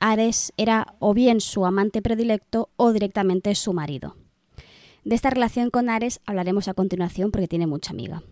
Ares 0.00 0.52
era 0.56 0.94
o 0.98 1.14
bien 1.14 1.40
su 1.40 1.64
amante 1.64 2.02
predilecto 2.02 2.68
o 2.76 2.92
directamente 2.92 3.54
su 3.54 3.72
marido. 3.72 4.16
De 5.04 5.14
esta 5.14 5.30
relación 5.30 5.70
con 5.70 5.90
Ares 5.90 6.20
hablaremos 6.26 6.66
a 6.66 6.74
continuación 6.74 7.30
porque 7.30 7.46
tiene 7.46 7.68
mucha 7.68 7.92
amiga. 7.92 8.24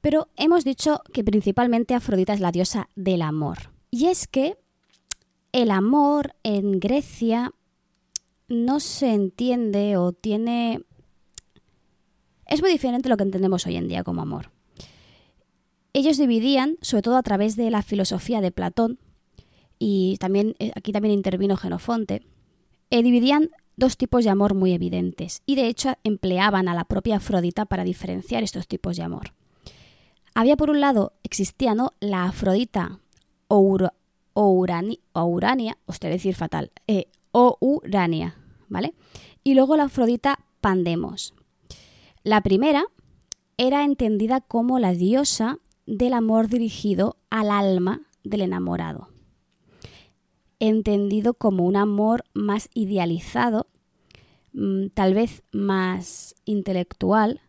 Pero 0.00 0.28
hemos 0.36 0.64
dicho 0.64 1.02
que 1.12 1.22
principalmente 1.22 1.94
Afrodita 1.94 2.32
es 2.32 2.40
la 2.40 2.50
diosa 2.50 2.88
del 2.96 3.20
amor. 3.20 3.72
Y 3.90 4.06
es 4.06 4.26
que 4.26 4.56
el 5.52 5.70
amor 5.70 6.34
en 6.42 6.80
Grecia 6.80 7.52
no 8.48 8.80
se 8.80 9.12
entiende 9.12 9.96
o 9.96 10.12
tiene... 10.12 10.84
Es 12.46 12.60
muy 12.60 12.70
diferente 12.70 13.08
a 13.08 13.10
lo 13.10 13.16
que 13.16 13.22
entendemos 13.22 13.66
hoy 13.66 13.76
en 13.76 13.88
día 13.88 14.02
como 14.02 14.22
amor. 14.22 14.50
Ellos 15.92 16.18
dividían, 16.18 16.76
sobre 16.80 17.02
todo 17.02 17.16
a 17.16 17.22
través 17.22 17.56
de 17.56 17.70
la 17.70 17.82
filosofía 17.82 18.40
de 18.40 18.50
Platón, 18.50 18.98
y 19.78 20.16
también 20.18 20.54
eh, 20.58 20.72
aquí 20.74 20.92
también 20.92 21.14
intervino 21.14 21.56
Genofonte, 21.56 22.22
eh, 22.90 23.02
dividían 23.02 23.50
dos 23.76 23.96
tipos 23.96 24.24
de 24.24 24.30
amor 24.30 24.54
muy 24.54 24.72
evidentes, 24.72 25.42
y 25.46 25.54
de 25.54 25.66
hecho 25.66 25.94
empleaban 26.04 26.68
a 26.68 26.74
la 26.74 26.84
propia 26.84 27.16
Afrodita 27.16 27.66
para 27.66 27.84
diferenciar 27.84 28.42
estos 28.42 28.68
tipos 28.68 28.96
de 28.96 29.04
amor. 29.04 29.32
Había 30.34 30.56
por 30.56 30.70
un 30.70 30.80
lado, 30.80 31.12
existía 31.22 31.74
¿no? 31.74 31.92
la 32.00 32.24
Afrodita 32.24 33.00
o, 34.32 34.50
Urania, 34.50 35.78
os 35.86 35.98
te 35.98 36.08
decir 36.08 36.34
fatal, 36.34 36.70
eh, 36.86 37.06
o 37.32 37.56
Urania, 37.60 38.36
¿vale? 38.68 38.94
Y 39.44 39.54
luego 39.54 39.76
la 39.76 39.84
Afrodita 39.84 40.38
Pandemos. 40.60 41.34
La 42.22 42.42
primera 42.42 42.84
era 43.56 43.84
entendida 43.84 44.40
como 44.40 44.78
la 44.78 44.92
diosa 44.92 45.58
del 45.86 46.12
amor 46.12 46.48
dirigido 46.48 47.16
al 47.30 47.50
alma 47.50 48.02
del 48.24 48.42
enamorado, 48.42 49.08
entendido 50.58 51.34
como 51.34 51.64
un 51.64 51.76
amor 51.76 52.24
más 52.32 52.68
idealizado, 52.74 53.66
mm, 54.52 54.88
tal 54.94 55.14
vez 55.14 55.42
más 55.52 56.34
intelectual, 56.44 57.40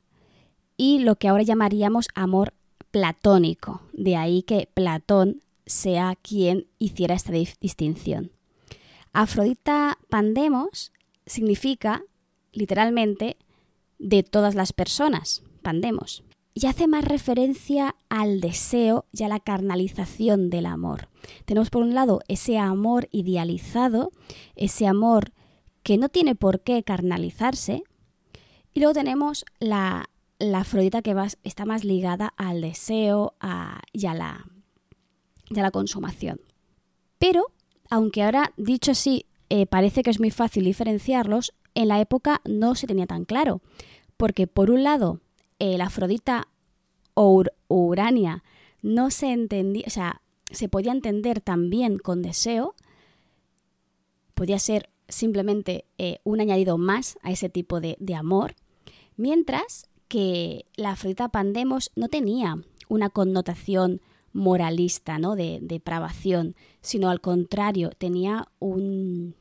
y 0.78 1.00
lo 1.00 1.16
que 1.16 1.28
ahora 1.28 1.44
llamaríamos 1.44 2.08
amor 2.16 2.54
platónico, 2.92 3.82
de 3.94 4.16
ahí 4.16 4.44
que 4.44 4.70
Platón 4.74 5.42
sea 5.72 6.16
quien 6.22 6.68
hiciera 6.78 7.16
esta 7.16 7.32
distinción. 7.32 8.32
Afrodita 9.14 9.98
Pandemos 10.10 10.92
significa 11.26 12.04
literalmente 12.52 13.38
de 14.00 14.24
todas 14.24 14.56
las 14.56 14.74
personas, 14.74 15.44
Pandemos, 15.62 16.24
y 16.54 16.68
hace 16.68 16.88
más 16.88 17.06
referencia 17.06 17.96
al 18.10 18.42
deseo 18.42 19.06
y 19.14 19.24
a 19.24 19.30
la 19.30 19.40
carnalización 19.40 20.50
del 20.50 20.66
amor. 20.66 21.10
Tenemos 21.46 21.70
por 21.70 21.84
un 21.84 21.94
lado 21.94 22.22
ese 22.28 22.58
amor 22.58 23.08
idealizado, 23.12 24.12
ese 24.56 24.88
amor 24.88 25.32
que 25.84 25.98
no 25.98 26.10
tiene 26.10 26.36
por 26.36 26.62
qué 26.62 26.84
carnalizarse, 26.84 27.84
y 28.74 28.80
luego 28.80 28.94
tenemos 28.94 29.46
la, 29.60 30.10
la 30.40 30.60
Afrodita 30.60 31.02
que 31.02 31.16
está 31.44 31.66
más 31.66 31.84
ligada 31.84 32.34
al 32.38 32.62
deseo 32.62 33.36
y, 33.94 34.06
a 34.06 34.14
la, 34.14 34.46
a 35.60 35.62
la, 35.62 35.72
consumación. 35.72 36.42
Pero, 37.18 37.52
aunque 37.90 38.24
ahora 38.24 38.54
dicho 38.58 38.92
así 38.92 39.26
eh, 39.50 39.66
parece 39.66 40.04
que 40.04 40.10
es 40.10 40.20
muy 40.20 40.32
fácil 40.32 40.66
diferenciarlos, 40.66 41.54
en 41.76 41.88
la 41.88 42.00
época 42.00 42.42
no 42.46 42.76
se 42.76 42.88
tenía 42.88 43.08
tan 43.08 43.26
claro, 43.26 43.62
porque 44.18 44.48
por 44.48 44.72
un 44.72 44.84
lado 44.84 45.20
la 45.60 45.86
Afrodita 45.86 46.48
o 47.14 47.44
Urania 47.68 48.44
no 48.82 49.12
se 49.12 49.32
entendía, 49.32 49.84
o 49.86 49.90
sea, 49.90 50.22
se 50.50 50.70
podía 50.70 50.92
entender 50.92 51.42
también 51.42 51.98
con 51.98 52.22
deseo, 52.22 52.76
podía 54.34 54.60
ser 54.60 54.90
simplemente 55.08 55.86
eh, 55.98 56.20
un 56.24 56.42
añadido 56.42 56.78
más 56.78 57.18
a 57.22 57.32
ese 57.32 57.50
tipo 57.50 57.80
de, 57.80 57.98
amor, 58.16 58.56
mientras 59.18 59.88
que 60.08 60.66
la 60.76 60.92
Afrodita 60.92 61.30
Pandemos 61.30 61.92
no 61.96 62.08
tenía 62.08 62.58
una 62.90 63.10
connotación 63.10 64.02
moralista, 64.34 65.18
¿no? 65.20 65.36
De, 65.36 65.60
depravación, 65.62 66.56
sino 66.82 67.10
al 67.10 67.22
contrario, 67.22 67.92
tenía 67.98 68.48
una 68.60 69.34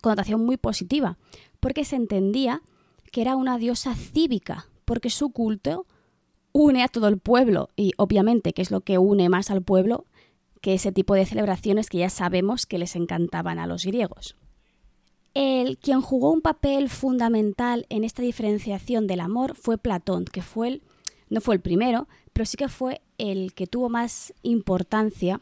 connotación 0.00 0.44
muy 0.44 0.56
positiva, 0.56 1.18
porque 1.60 1.84
se 1.84 1.96
entendía 1.96 2.62
que 3.12 3.22
era 3.22 3.36
una 3.36 3.58
diosa 3.58 3.94
cívica, 3.94 4.68
porque 4.84 5.10
su 5.10 5.30
culto 5.30 5.86
une 6.52 6.82
a 6.82 6.88
todo 6.88 7.08
el 7.08 7.18
pueblo 7.18 7.68
y 7.76 7.92
obviamente 7.96 8.52
que 8.52 8.62
es 8.62 8.70
lo 8.70 8.80
que 8.80 8.98
une 8.98 9.28
más 9.28 9.50
al 9.50 9.62
pueblo 9.62 10.04
que 10.60 10.74
ese 10.74 10.92
tipo 10.92 11.14
de 11.14 11.26
celebraciones 11.26 11.88
que 11.88 11.98
ya 11.98 12.10
sabemos 12.10 12.66
que 12.66 12.78
les 12.78 12.96
encantaban 12.96 13.58
a 13.58 13.66
los 13.66 13.84
griegos. 13.84 14.36
El 15.32 15.78
quien 15.78 16.00
jugó 16.00 16.32
un 16.32 16.40
papel 16.40 16.88
fundamental 16.88 17.86
en 17.88 18.04
esta 18.04 18.22
diferenciación 18.22 19.06
del 19.06 19.20
amor 19.20 19.54
fue 19.54 19.78
Platón, 19.78 20.24
que 20.24 20.42
fue 20.42 20.68
el, 20.68 20.82
no 21.30 21.40
fue 21.40 21.54
el 21.54 21.60
primero, 21.60 22.08
pero 22.32 22.44
sí 22.44 22.56
que 22.56 22.68
fue 22.68 23.00
el 23.16 23.54
que 23.54 23.66
tuvo 23.66 23.88
más 23.88 24.34
importancia 24.42 25.40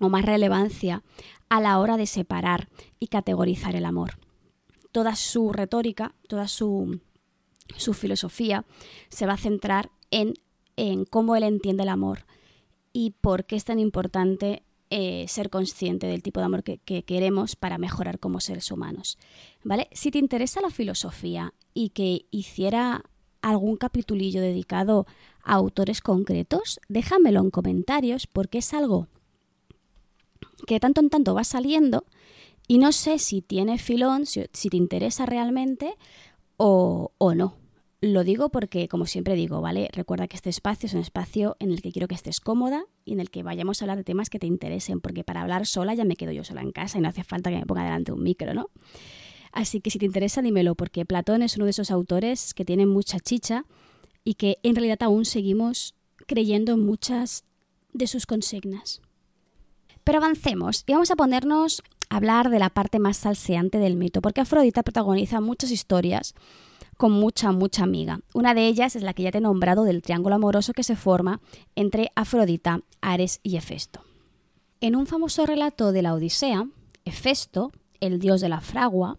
o 0.00 0.08
más 0.08 0.24
relevancia 0.24 1.02
a 1.48 1.60
la 1.60 1.78
hora 1.78 1.96
de 1.96 2.06
separar 2.06 2.68
y 3.00 3.08
categorizar 3.08 3.74
el 3.74 3.84
amor. 3.84 4.12
Toda 4.92 5.16
su 5.16 5.52
retórica, 5.52 6.14
toda 6.28 6.46
su 6.46 7.00
su 7.76 7.94
filosofía 7.94 8.64
se 9.08 9.26
va 9.26 9.34
a 9.34 9.38
centrar 9.38 9.90
en, 10.10 10.34
cómo 11.10 11.36
él 11.36 11.44
entiende 11.44 11.84
el 11.84 11.88
amor 11.88 12.26
y 12.92 13.10
por 13.20 13.44
qué 13.44 13.56
es 13.56 13.64
tan 13.64 13.78
importante 13.78 14.64
eh, 14.90 15.26
ser 15.28 15.50
consciente 15.50 16.06
del 16.06 16.22
tipo 16.22 16.40
de 16.40 16.46
amor 16.46 16.62
que, 16.62 16.78
queremos 17.04 17.56
para 17.56 17.78
mejorar 17.78 18.18
como 18.18 18.40
seres 18.40 18.70
humanos. 18.70 19.18
¿Vale? 19.62 19.88
Si 19.92 20.10
te 20.10 20.18
interesa 20.18 20.60
la 20.60 20.70
filosofía 20.70 21.54
y 21.72 21.90
que 21.90 22.26
hiciera 22.30 23.04
algún 23.50 23.76
capitulillo 23.76 24.40
dedicado 24.40 25.06
a 25.42 25.54
autores 25.54 26.00
concretos, 26.00 26.80
déjamelo 26.88 27.40
en 27.40 27.50
comentarios 27.50 28.26
porque 28.26 28.58
es 28.58 28.72
algo 28.72 29.08
que 30.66 30.80
tanto 30.80 31.00
en 31.00 31.10
tanto 31.10 31.34
va 31.34 31.44
saliendo 31.44 32.04
y 32.66 32.78
no 32.78 32.92
sé 32.92 33.18
si 33.18 33.42
tiene 33.42 33.78
filón, 33.78 34.24
si, 34.24 34.46
te 34.46 34.76
interesa 34.76 35.26
realmente 35.26 35.94
o, 36.56 37.12
o 37.18 37.34
no. 37.34 37.56
lo 38.00 38.24
digo 38.24 38.48
porque, 38.48 38.88
como 38.88 39.04
siempre 39.04 39.34
digo, 39.34 39.60
¿vale? 39.60 39.90
Recuerda 39.92 40.28
que 40.28 40.36
este 40.36 40.48
espacio 40.48 40.86
es 40.86 40.94
un 40.94 41.00
espacio 41.00 41.56
en 41.58 41.70
el 41.70 41.82
que 41.82 41.92
quiero 41.92 42.08
que 42.08 42.14
estés 42.14 42.40
cómoda 42.40 42.84
y 43.04 43.12
en 43.12 43.20
el 43.20 43.30
que 43.30 43.42
vayamos 43.42 43.80
a 43.80 43.84
hablar 43.84 43.98
de 43.98 44.04
temas 44.04 44.30
que 44.30 44.38
te 44.38 44.46
interesen, 44.46 45.00
porque 45.00 45.24
para 45.24 45.42
hablar 45.42 45.66
sola 45.66 45.94
ya 45.94 46.04
me 46.04 46.16
quedo 46.16 46.32
yo 46.32 46.44
sola 46.44 46.62
en 46.62 46.72
casa 46.72 46.96
y 46.96 47.02
no 47.02 47.08
hace 47.08 47.24
falta 47.24 47.50
que 47.50 47.56
me 47.56 47.66
ponga 47.66 47.84
delante 47.84 48.12
un 48.12 48.22
micro, 48.22 48.54
¿no? 48.54 48.70
Así 49.54 49.80
que 49.80 49.90
si 49.90 50.00
te 50.00 50.06
interesa, 50.06 50.42
dímelo, 50.42 50.74
porque 50.74 51.06
Platón 51.06 51.40
es 51.40 51.54
uno 51.56 51.64
de 51.64 51.70
esos 51.70 51.92
autores 51.92 52.54
que 52.54 52.64
tienen 52.64 52.88
mucha 52.88 53.20
chicha 53.20 53.64
y 54.24 54.34
que 54.34 54.58
en 54.64 54.74
realidad 54.74 54.98
aún 55.02 55.24
seguimos 55.24 55.94
creyendo 56.26 56.72
en 56.72 56.84
muchas 56.84 57.44
de 57.92 58.08
sus 58.08 58.26
consignas. 58.26 59.00
Pero 60.02 60.18
avancemos 60.18 60.82
y 60.88 60.92
vamos 60.92 61.12
a 61.12 61.16
ponernos 61.16 61.84
a 62.10 62.16
hablar 62.16 62.50
de 62.50 62.58
la 62.58 62.68
parte 62.68 62.98
más 62.98 63.16
salseante 63.16 63.78
del 63.78 63.94
mito, 63.94 64.20
porque 64.20 64.40
Afrodita 64.40 64.82
protagoniza 64.82 65.40
muchas 65.40 65.70
historias 65.70 66.34
con 66.96 67.12
mucha, 67.12 67.52
mucha 67.52 67.84
amiga. 67.84 68.20
Una 68.34 68.54
de 68.54 68.66
ellas 68.66 68.96
es 68.96 69.02
la 69.04 69.14
que 69.14 69.22
ya 69.22 69.30
te 69.30 69.38
he 69.38 69.40
nombrado 69.40 69.84
del 69.84 70.02
triángulo 70.02 70.34
amoroso 70.34 70.72
que 70.72 70.82
se 70.82 70.96
forma 70.96 71.40
entre 71.76 72.10
Afrodita, 72.16 72.80
Ares 73.00 73.38
y 73.44 73.56
Hefesto. 73.56 74.02
En 74.80 74.96
un 74.96 75.06
famoso 75.06 75.46
relato 75.46 75.92
de 75.92 76.02
la 76.02 76.12
Odisea, 76.12 76.66
Hefesto, 77.04 77.70
el 78.00 78.18
dios 78.18 78.40
de 78.40 78.48
la 78.48 78.60
fragua, 78.60 79.18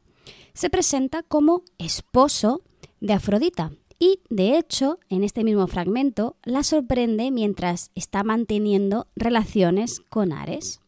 se 0.55 0.69
presenta 0.69 1.21
como 1.21 1.63
esposo 1.77 2.63
de 3.01 3.13
Afrodita. 3.13 3.71
Y, 3.99 4.21
de 4.29 4.57
hecho, 4.57 4.99
en 5.09 5.23
este 5.23 5.43
mismo 5.43 5.67
fragmento, 5.67 6.37
la 6.43 6.63
sorprende 6.63 7.29
mientras 7.29 7.91
está 7.93 8.23
manteniendo 8.23 9.07
relaciones 9.15 10.01
con 10.09 10.31
Ares. 10.31 10.81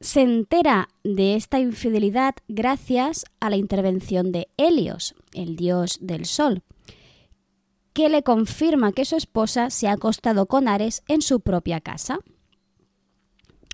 Se 0.00 0.20
entera 0.20 0.88
de 1.02 1.34
esta 1.34 1.58
infidelidad 1.58 2.36
gracias 2.46 3.24
a 3.40 3.50
la 3.50 3.56
intervención 3.56 4.32
de 4.32 4.48
Helios, 4.56 5.14
el 5.32 5.56
dios 5.56 5.98
del 6.00 6.24
sol, 6.24 6.62
que 7.92 8.08
le 8.08 8.22
confirma 8.22 8.92
que 8.92 9.04
su 9.04 9.16
esposa 9.16 9.70
se 9.70 9.88
ha 9.88 9.92
acostado 9.92 10.46
con 10.46 10.68
Ares 10.68 11.02
en 11.08 11.20
su 11.20 11.40
propia 11.40 11.80
casa. 11.80 12.20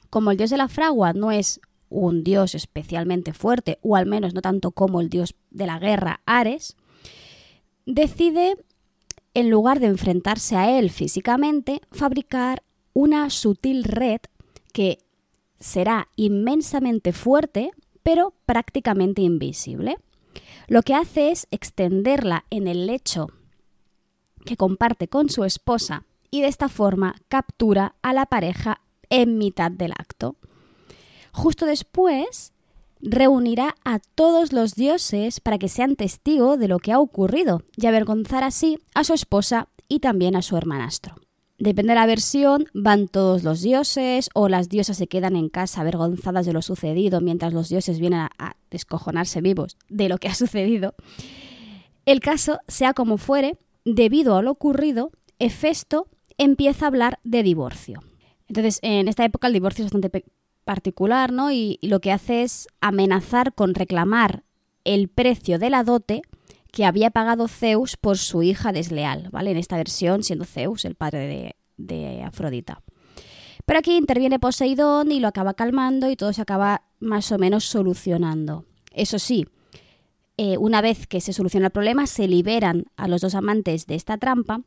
Como 0.09 0.31
el 0.31 0.37
dios 0.37 0.51
de 0.51 0.57
la 0.57 0.69
fragua 0.69 1.13
no 1.13 1.31
es 1.31 1.61
un 1.95 2.25
dios 2.25 2.55
especialmente 2.55 3.33
fuerte, 3.33 3.79
o 3.83 3.97
al 3.97 4.07
menos 4.07 4.35
no 4.35 4.43
tanto 4.43 4.73
como 4.73 5.01
el 5.01 5.09
dios 5.09 5.35
de 5.51 5.67
la 5.67 5.79
guerra, 5.79 6.21
Ares, 6.27 6.77
decide, 7.87 8.57
en 9.35 9.51
lugar 9.51 9.81
de 9.81 9.87
enfrentarse 9.87 10.57
a 10.57 10.79
él 10.79 10.91
físicamente, 10.91 11.81
fabricar 11.91 12.63
una 12.93 13.31
sutil 13.31 13.85
red 13.85 14.21
que 14.73 14.99
será 15.61 16.09
inmensamente 16.17 17.13
fuerte, 17.13 17.71
pero 18.03 18.35
prácticamente 18.47 19.23
invisible. 19.23 19.97
Lo 20.67 20.83
que 20.83 20.95
hace 20.95 21.31
es 21.31 21.47
extenderla 21.51 22.45
en 22.51 22.69
el 22.69 22.87
lecho 22.87 23.29
que 24.45 24.57
comparte 24.57 25.09
con 25.09 25.31
su 25.31 25.45
esposa 25.45 26.05
y 26.31 26.43
de 26.43 26.49
esta 26.49 26.69
forma 26.69 27.15
captura 27.29 27.95
a 28.03 28.13
la 28.13 28.27
pareja 28.27 28.81
en 29.11 29.39
mitad 29.39 29.71
del 29.71 29.93
acto. 29.93 30.37
Justo 31.35 31.67
después, 31.67 32.53
reunirá 33.01 33.75
a 33.85 33.99
todos 33.99 34.53
los 34.53 34.77
dioses 34.77 35.41
para 35.41 35.59
que 35.59 35.69
sean 35.69 35.97
testigo 35.97 36.57
de 36.57 36.69
lo 36.69 36.79
que 36.79 36.93
ha 36.93 37.01
ocurrido 37.01 37.63
y 37.77 37.87
avergonzar 37.87 38.45
así 38.45 38.79
a 38.95 39.03
su 39.03 39.15
esposa 39.15 39.69
y 39.89 39.99
también 39.99 40.37
a 40.37 40.43
su 40.43 40.57
hermanastro. 40.57 41.17
Depende 41.59 41.91
de 41.91 41.97
la 41.97 42.07
versión, 42.07 42.67
van 42.73 43.09
todos 43.09 43.43
los 43.43 43.63
dioses 43.63 44.31
o 44.33 44.49
las 44.49 44.69
diosas 44.69 44.97
se 44.97 45.09
quedan 45.09 45.35
en 45.35 45.49
casa 45.49 45.81
avergonzadas 45.81 46.47
de 46.47 46.53
lo 46.53 46.63
sucedido 46.63 47.21
mientras 47.21 47.53
los 47.53 47.69
dioses 47.69 47.99
vienen 47.99 48.21
a, 48.21 48.57
descojonarse 48.71 49.41
vivos 49.41 49.77
de 49.89 50.09
lo 50.09 50.19
que 50.19 50.29
ha 50.29 50.35
sucedido. 50.35 50.95
El 52.07 52.21
caso, 52.21 52.61
sea 52.69 52.95
como 52.95 53.19
fuere, 53.19 53.59
debido 53.85 54.37
a 54.37 54.43
lo 54.43 54.53
ocurrido, 54.53 55.11
Hefesto 55.41 56.07
empieza 56.39 56.85
a 56.85 56.89
hablar 56.89 57.19
de 57.25 57.43
divorcio. 57.43 58.05
Entonces, 58.47 58.79
en 58.83 59.09
esta 59.09 59.25
época 59.25 59.49
el 59.49 59.53
divorcio 59.53 59.85
es 59.85 59.91
bastante 59.91 60.11
particular, 60.65 61.33
¿no? 61.33 61.53
Y, 61.53 61.79
lo 61.83 62.01
que 62.01 62.13
hace 62.13 62.43
es 62.43 62.69
amenazar 62.81 63.55
con 63.55 63.75
reclamar 63.75 64.45
el 64.85 65.09
precio 65.09 65.59
de 65.59 65.71
la 65.71 65.85
dote 65.85 66.23
que 66.73 66.85
había 66.85 67.11
pagado 67.11 67.47
Zeus 67.47 67.97
por 67.97 68.19
su 68.19 68.43
hija 68.43 68.73
desleal, 68.73 69.29
¿vale? 69.31 69.53
En 69.53 69.57
esta 69.57 69.77
versión 69.77 70.23
siendo 70.23 70.45
Zeus 70.45 70.85
el 70.85 70.97
padre 70.97 71.27
de, 71.29 71.57
de 71.77 72.23
Afrodita. 72.23 72.83
Pero 73.65 73.79
aquí 73.79 73.97
interviene 73.97 74.39
Poseidón 74.39 75.13
y 75.13 75.21
lo 75.21 75.29
acaba 75.29 75.55
calmando 75.55 76.11
y 76.11 76.17
todo 76.17 76.33
se 76.33 76.43
acaba 76.43 76.83
más 76.99 77.31
o 77.33 77.39
menos 77.39 77.65
solucionando. 77.65 78.65
Eso 78.93 79.19
sí, 79.19 79.47
eh, 80.37 80.59
una 80.59 80.81
vez 80.81 81.07
que 81.07 81.21
se 81.21 81.33
soluciona 81.33 81.67
el 81.67 81.73
problema, 81.73 82.07
se 82.07 82.27
liberan 82.27 82.87
a 82.97 83.09
los 83.09 83.21
dos 83.21 83.35
amantes 83.35 83.87
de 83.87 83.95
esta 83.95 84.19
trampa 84.19 84.63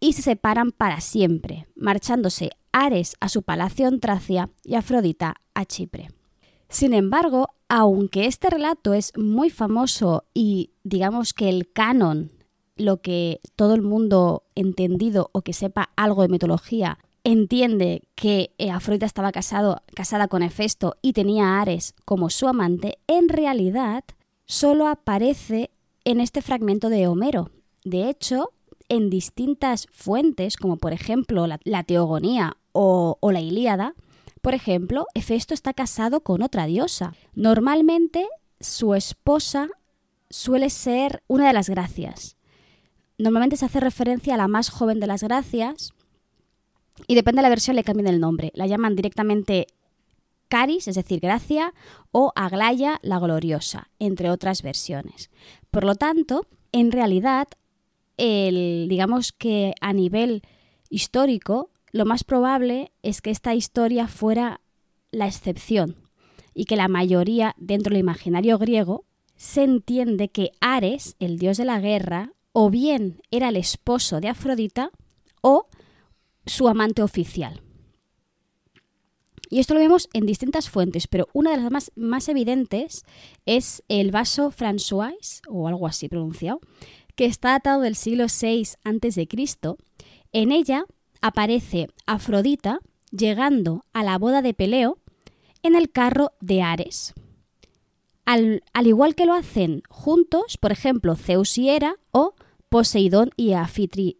y 0.00 0.14
se 0.14 0.22
separan 0.22 0.72
para 0.72 1.00
siempre, 1.00 1.66
marchándose 1.76 2.52
Ares 2.72 3.16
a 3.20 3.28
su 3.28 3.42
palacio 3.42 3.88
en 3.88 4.00
Tracia 4.00 4.50
y 4.64 4.74
Afrodita 4.74 5.36
a 5.54 5.64
Chipre. 5.64 6.08
Sin 6.68 6.94
embargo, 6.94 7.48
aunque 7.68 8.26
este 8.26 8.48
relato 8.48 8.94
es 8.94 9.12
muy 9.16 9.50
famoso 9.50 10.24
y 10.34 10.70
digamos 10.84 11.32
que 11.32 11.48
el 11.48 11.72
canon, 11.72 12.30
lo 12.76 13.00
que 13.00 13.40
todo 13.56 13.74
el 13.74 13.82
mundo 13.82 14.44
entendido 14.54 15.30
o 15.32 15.42
que 15.42 15.52
sepa 15.52 15.90
algo 15.96 16.22
de 16.22 16.28
mitología 16.28 16.98
entiende 17.24 18.02
que 18.14 18.54
eh, 18.58 18.70
Afrodita 18.70 19.06
estaba 19.06 19.32
casado, 19.32 19.82
casada 19.94 20.28
con 20.28 20.42
Hefesto 20.42 20.96
y 21.02 21.12
tenía 21.12 21.44
a 21.44 21.60
Ares 21.60 21.94
como 22.04 22.30
su 22.30 22.48
amante, 22.48 22.98
en 23.06 23.28
realidad 23.28 24.04
solo 24.46 24.86
aparece 24.86 25.70
en 26.04 26.20
este 26.20 26.40
fragmento 26.40 26.88
de 26.88 27.06
Homero. 27.06 27.50
De 27.84 28.08
hecho, 28.08 28.52
en 28.88 29.10
distintas 29.10 29.86
fuentes, 29.92 30.56
como 30.56 30.76
por 30.76 30.92
ejemplo 30.92 31.46
la, 31.46 31.60
la 31.64 31.84
Teogonía 31.84 32.56
o, 32.72 33.18
la 33.32 33.40
Ilíada, 33.40 33.94
por 34.42 34.54
ejemplo, 34.54 35.06
Hefesto 35.14 35.54
está 35.54 35.72
casado 35.74 36.22
con 36.22 36.42
otra 36.42 36.66
diosa. 36.66 37.14
Normalmente 37.34 38.26
su 38.60 38.94
esposa 38.94 39.68
suele 40.30 40.70
ser 40.70 41.22
una 41.26 41.46
de 41.46 41.52
las 41.52 41.68
gracias. 41.68 42.36
Normalmente 43.18 43.56
se 43.56 43.66
hace 43.66 43.80
referencia 43.80 44.34
a 44.34 44.38
la 44.38 44.48
más 44.48 44.70
joven 44.70 45.00
de 45.00 45.06
las 45.06 45.22
gracias 45.22 45.92
y 47.06 47.14
depende 47.14 47.40
de 47.40 47.42
la 47.42 47.48
versión 47.50 47.76
le 47.76 47.84
cambian 47.84 48.06
el 48.06 48.20
nombre. 48.20 48.50
La 48.54 48.66
llaman 48.66 48.96
directamente 48.96 49.66
Caris, 50.48 50.88
es 50.88 50.96
decir, 50.96 51.20
Gracia, 51.20 51.72
o 52.10 52.32
Aglaya 52.34 52.98
la 53.02 53.18
Gloriosa, 53.18 53.88
entre 53.98 54.30
otras 54.30 54.62
versiones. 54.62 55.30
Por 55.70 55.84
lo 55.84 55.94
tanto, 55.94 56.46
en 56.72 56.92
realidad, 56.92 57.46
el, 58.16 58.86
digamos 58.88 59.32
que 59.32 59.74
a 59.80 59.92
nivel 59.92 60.42
histórico, 60.88 61.70
lo 61.92 62.04
más 62.04 62.24
probable 62.24 62.92
es 63.02 63.20
que 63.20 63.30
esta 63.30 63.54
historia 63.54 64.06
fuera 64.06 64.60
la 65.10 65.26
excepción 65.26 65.96
y 66.54 66.64
que 66.64 66.76
la 66.76 66.88
mayoría 66.88 67.54
dentro 67.58 67.90
del 67.90 68.00
imaginario 68.00 68.58
griego 68.58 69.04
se 69.36 69.64
entiende 69.64 70.28
que 70.28 70.52
Ares, 70.60 71.16
el 71.18 71.38
dios 71.38 71.56
de 71.56 71.64
la 71.64 71.80
guerra, 71.80 72.32
o 72.52 72.70
bien 72.70 73.22
era 73.30 73.48
el 73.48 73.56
esposo 73.56 74.20
de 74.20 74.28
Afrodita 74.28 74.90
o 75.40 75.66
su 76.46 76.68
amante 76.68 77.02
oficial. 77.02 77.62
Y 79.48 79.58
esto 79.58 79.74
lo 79.74 79.80
vemos 79.80 80.08
en 80.12 80.26
distintas 80.26 80.70
fuentes, 80.70 81.08
pero 81.08 81.28
una 81.32 81.50
de 81.50 81.56
las 81.56 81.90
más, 81.96 82.28
evidentes 82.28 83.04
es 83.46 83.82
el 83.88 84.12
vaso 84.12 84.52
François, 84.52 85.40
o 85.48 85.66
algo 85.66 85.88
así 85.88 86.08
pronunciado, 86.08 86.60
que 87.16 87.24
está 87.24 87.50
datado 87.50 87.80
del 87.80 87.96
siglo 87.96 88.26
VI 88.26 88.62
a.C. 88.84 89.28
En 90.32 90.52
ella 90.52 90.84
aparece 91.20 91.88
Afrodita 92.06 92.80
llegando 93.10 93.84
a 93.92 94.02
la 94.02 94.18
boda 94.18 94.42
de 94.42 94.54
Peleo 94.54 94.98
en 95.62 95.76
el 95.76 95.90
carro 95.90 96.32
de 96.40 96.62
Ares. 96.62 97.14
Al, 98.24 98.62
igual 98.84 99.14
que 99.14 99.26
lo 99.26 99.34
hacen 99.34 99.82
juntos, 99.88 100.56
por 100.56 100.72
ejemplo, 100.72 101.16
Zeus 101.16 101.58
y 101.58 101.68
Hera 101.68 101.96
o 102.12 102.34
Poseidón 102.68 103.30
y 103.36 103.54
Afitri, 103.54 104.18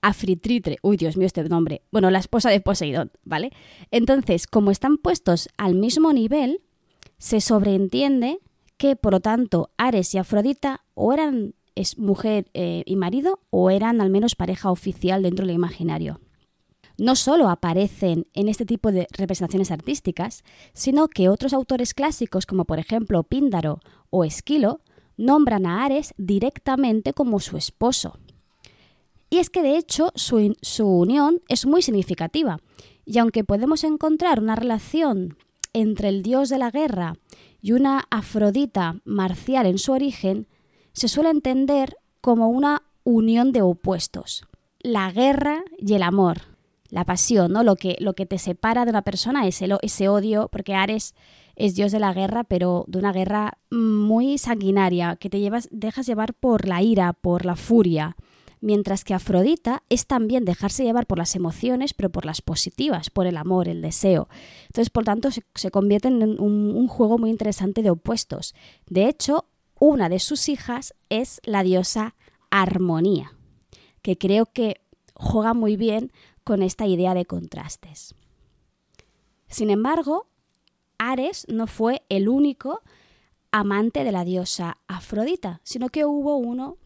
Afritritre. 0.00 0.78
Uy, 0.82 0.96
Dios 0.96 1.16
mío, 1.16 1.26
este 1.26 1.44
nombre. 1.44 1.82
Bueno, 1.90 2.10
la 2.10 2.18
esposa 2.18 2.48
de 2.48 2.60
Poseidón, 2.60 3.12
¿vale? 3.24 3.52
Entonces, 3.90 4.46
como 4.46 4.70
están 4.70 4.96
puestos 4.96 5.50
al 5.58 5.74
mismo 5.74 6.12
nivel, 6.12 6.62
se 7.18 7.40
sobreentiende 7.40 8.40
que, 8.78 8.96
por 8.96 9.12
lo 9.12 9.20
tanto, 9.20 9.70
Ares 9.76 10.14
y 10.14 10.18
Afrodita 10.18 10.84
o 10.94 11.12
eran 11.12 11.54
es 11.74 11.98
mujer 11.98 12.50
eh, 12.54 12.82
y 12.84 12.96
marido 12.96 13.40
o 13.50 13.70
eran 13.70 14.00
al 14.00 14.10
menos 14.10 14.34
pareja 14.34 14.70
oficial 14.70 15.22
dentro 15.22 15.46
del 15.46 15.54
imaginario 15.54 16.20
no 17.02 17.16
solo 17.16 17.48
aparecen 17.48 18.28
en 18.32 18.48
este 18.48 18.64
tipo 18.64 18.92
de 18.92 19.08
representaciones 19.10 19.72
artísticas, 19.72 20.44
sino 20.72 21.08
que 21.08 21.28
otros 21.28 21.52
autores 21.52 21.94
clásicos, 21.94 22.46
como 22.46 22.64
por 22.64 22.78
ejemplo 22.78 23.24
Píndaro 23.24 23.80
o 24.10 24.22
Esquilo, 24.22 24.82
nombran 25.16 25.66
a 25.66 25.84
Ares 25.84 26.14
directamente 26.16 27.12
como 27.12 27.40
su 27.40 27.56
esposo. 27.56 28.18
Y 29.30 29.38
es 29.38 29.50
que 29.50 29.62
de 29.62 29.76
hecho 29.76 30.12
su, 30.14 30.56
su 30.62 30.86
unión 30.86 31.42
es 31.48 31.66
muy 31.66 31.82
significativa, 31.82 32.60
y 33.04 33.18
aunque 33.18 33.42
podemos 33.42 33.82
encontrar 33.82 34.38
una 34.38 34.54
relación 34.54 35.36
entre 35.72 36.08
el 36.08 36.22
dios 36.22 36.50
de 36.50 36.58
la 36.58 36.70
guerra 36.70 37.16
y 37.60 37.72
una 37.72 38.04
Afrodita 38.10 39.00
marcial 39.04 39.66
en 39.66 39.78
su 39.78 39.90
origen, 39.90 40.46
se 40.92 41.08
suele 41.08 41.30
entender 41.30 41.96
como 42.20 42.48
una 42.48 42.82
unión 43.02 43.50
de 43.50 43.62
opuestos, 43.62 44.46
la 44.78 45.10
guerra 45.10 45.64
y 45.78 45.94
el 45.94 46.04
amor, 46.04 46.51
la 46.92 47.06
pasión, 47.06 47.52
¿no? 47.52 47.62
Lo 47.64 47.74
que, 47.74 47.96
lo 48.00 48.12
que 48.12 48.26
te 48.26 48.38
separa 48.38 48.84
de 48.84 48.90
una 48.90 49.00
persona 49.00 49.46
es 49.46 49.62
ese 49.62 50.08
odio, 50.10 50.48
porque 50.52 50.74
Ares 50.74 51.14
es 51.56 51.74
dios 51.74 51.90
de 51.90 51.98
la 51.98 52.12
guerra, 52.12 52.44
pero 52.44 52.84
de 52.86 52.98
una 52.98 53.14
guerra 53.14 53.56
muy 53.70 54.36
sanguinaria, 54.36 55.16
que 55.16 55.30
te 55.30 55.40
llevas, 55.40 55.70
dejas 55.72 56.06
llevar 56.06 56.34
por 56.34 56.68
la 56.68 56.82
ira, 56.82 57.14
por 57.14 57.46
la 57.46 57.56
furia, 57.56 58.14
mientras 58.60 59.04
que 59.04 59.14
Afrodita 59.14 59.82
es 59.88 60.06
también 60.06 60.44
dejarse 60.44 60.84
llevar 60.84 61.06
por 61.06 61.16
las 61.16 61.34
emociones, 61.34 61.94
pero 61.94 62.10
por 62.10 62.26
las 62.26 62.42
positivas, 62.42 63.08
por 63.08 63.26
el 63.26 63.38
amor, 63.38 63.68
el 63.68 63.80
deseo. 63.80 64.28
Entonces, 64.66 64.90
por 64.90 65.04
tanto, 65.04 65.30
se, 65.30 65.70
convierte 65.70 66.08
en 66.08 66.22
un, 66.22 66.76
un 66.76 66.88
juego 66.88 67.16
muy 67.16 67.30
interesante 67.30 67.82
de 67.82 67.88
opuestos. 67.88 68.54
De 68.86 69.08
hecho, 69.08 69.46
una 69.80 70.10
de 70.10 70.18
sus 70.18 70.50
hijas 70.50 70.92
es 71.08 71.40
la 71.42 71.62
diosa 71.62 72.16
Armonía, 72.50 73.32
que 74.02 74.18
creo 74.18 74.44
que 74.44 74.82
juega 75.14 75.54
muy 75.54 75.76
bien 75.76 76.12
con 76.44 76.62
esta 76.62 76.86
idea 76.86 77.14
de 77.14 77.24
contrastes. 77.24 78.14
Sin 79.48 79.70
embargo, 79.70 80.26
Ares 80.98 81.46
no 81.48 81.66
fue 81.66 82.02
el 82.08 82.28
único 82.28 82.80
amante 83.50 84.04
de 84.04 84.12
la 84.12 84.24
diosa 84.24 84.78
Afrodita, 84.86 85.60
sino 85.62 85.88
que 85.88 86.04
hubo 86.04 86.36
uno 86.36 86.78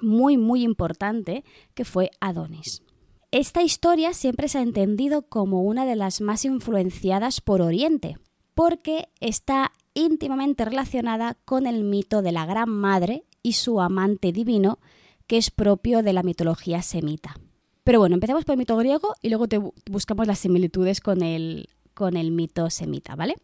muy, 0.00 0.36
muy 0.36 0.62
importante, 0.62 1.44
que 1.74 1.84
fue 1.84 2.10
Adonis. 2.20 2.82
Esta 3.30 3.62
historia 3.62 4.12
siempre 4.12 4.48
se 4.48 4.58
ha 4.58 4.62
entendido 4.62 5.22
como 5.22 5.62
una 5.62 5.84
de 5.86 5.96
las 5.96 6.20
más 6.20 6.44
influenciadas 6.44 7.40
por 7.40 7.62
Oriente, 7.62 8.18
porque 8.54 9.08
está 9.20 9.72
íntimamente 9.94 10.64
relacionada 10.64 11.38
con 11.44 11.66
el 11.66 11.84
mito 11.84 12.22
de 12.22 12.32
la 12.32 12.46
Gran 12.46 12.68
Madre 12.68 13.24
y 13.42 13.54
su 13.54 13.80
amante 13.80 14.32
divino, 14.32 14.78
que 15.26 15.38
es 15.38 15.50
propio 15.50 16.02
de 16.02 16.12
la 16.12 16.22
mitología 16.22 16.82
semita. 16.82 17.36
Pero 17.84 17.98
bueno, 17.98 18.14
empecemos 18.14 18.44
por 18.44 18.54
el 18.54 18.58
mito 18.58 18.76
griego 18.76 19.14
y 19.22 19.28
luego 19.28 19.48
te 19.48 19.58
buscamos 19.90 20.26
las 20.26 20.38
similitudes 20.38 21.00
con 21.00 21.22
el, 21.22 21.68
con 21.94 22.16
el 22.16 22.30
mito 22.30 22.70
semita, 22.70 23.16
¿vale? 23.16 23.36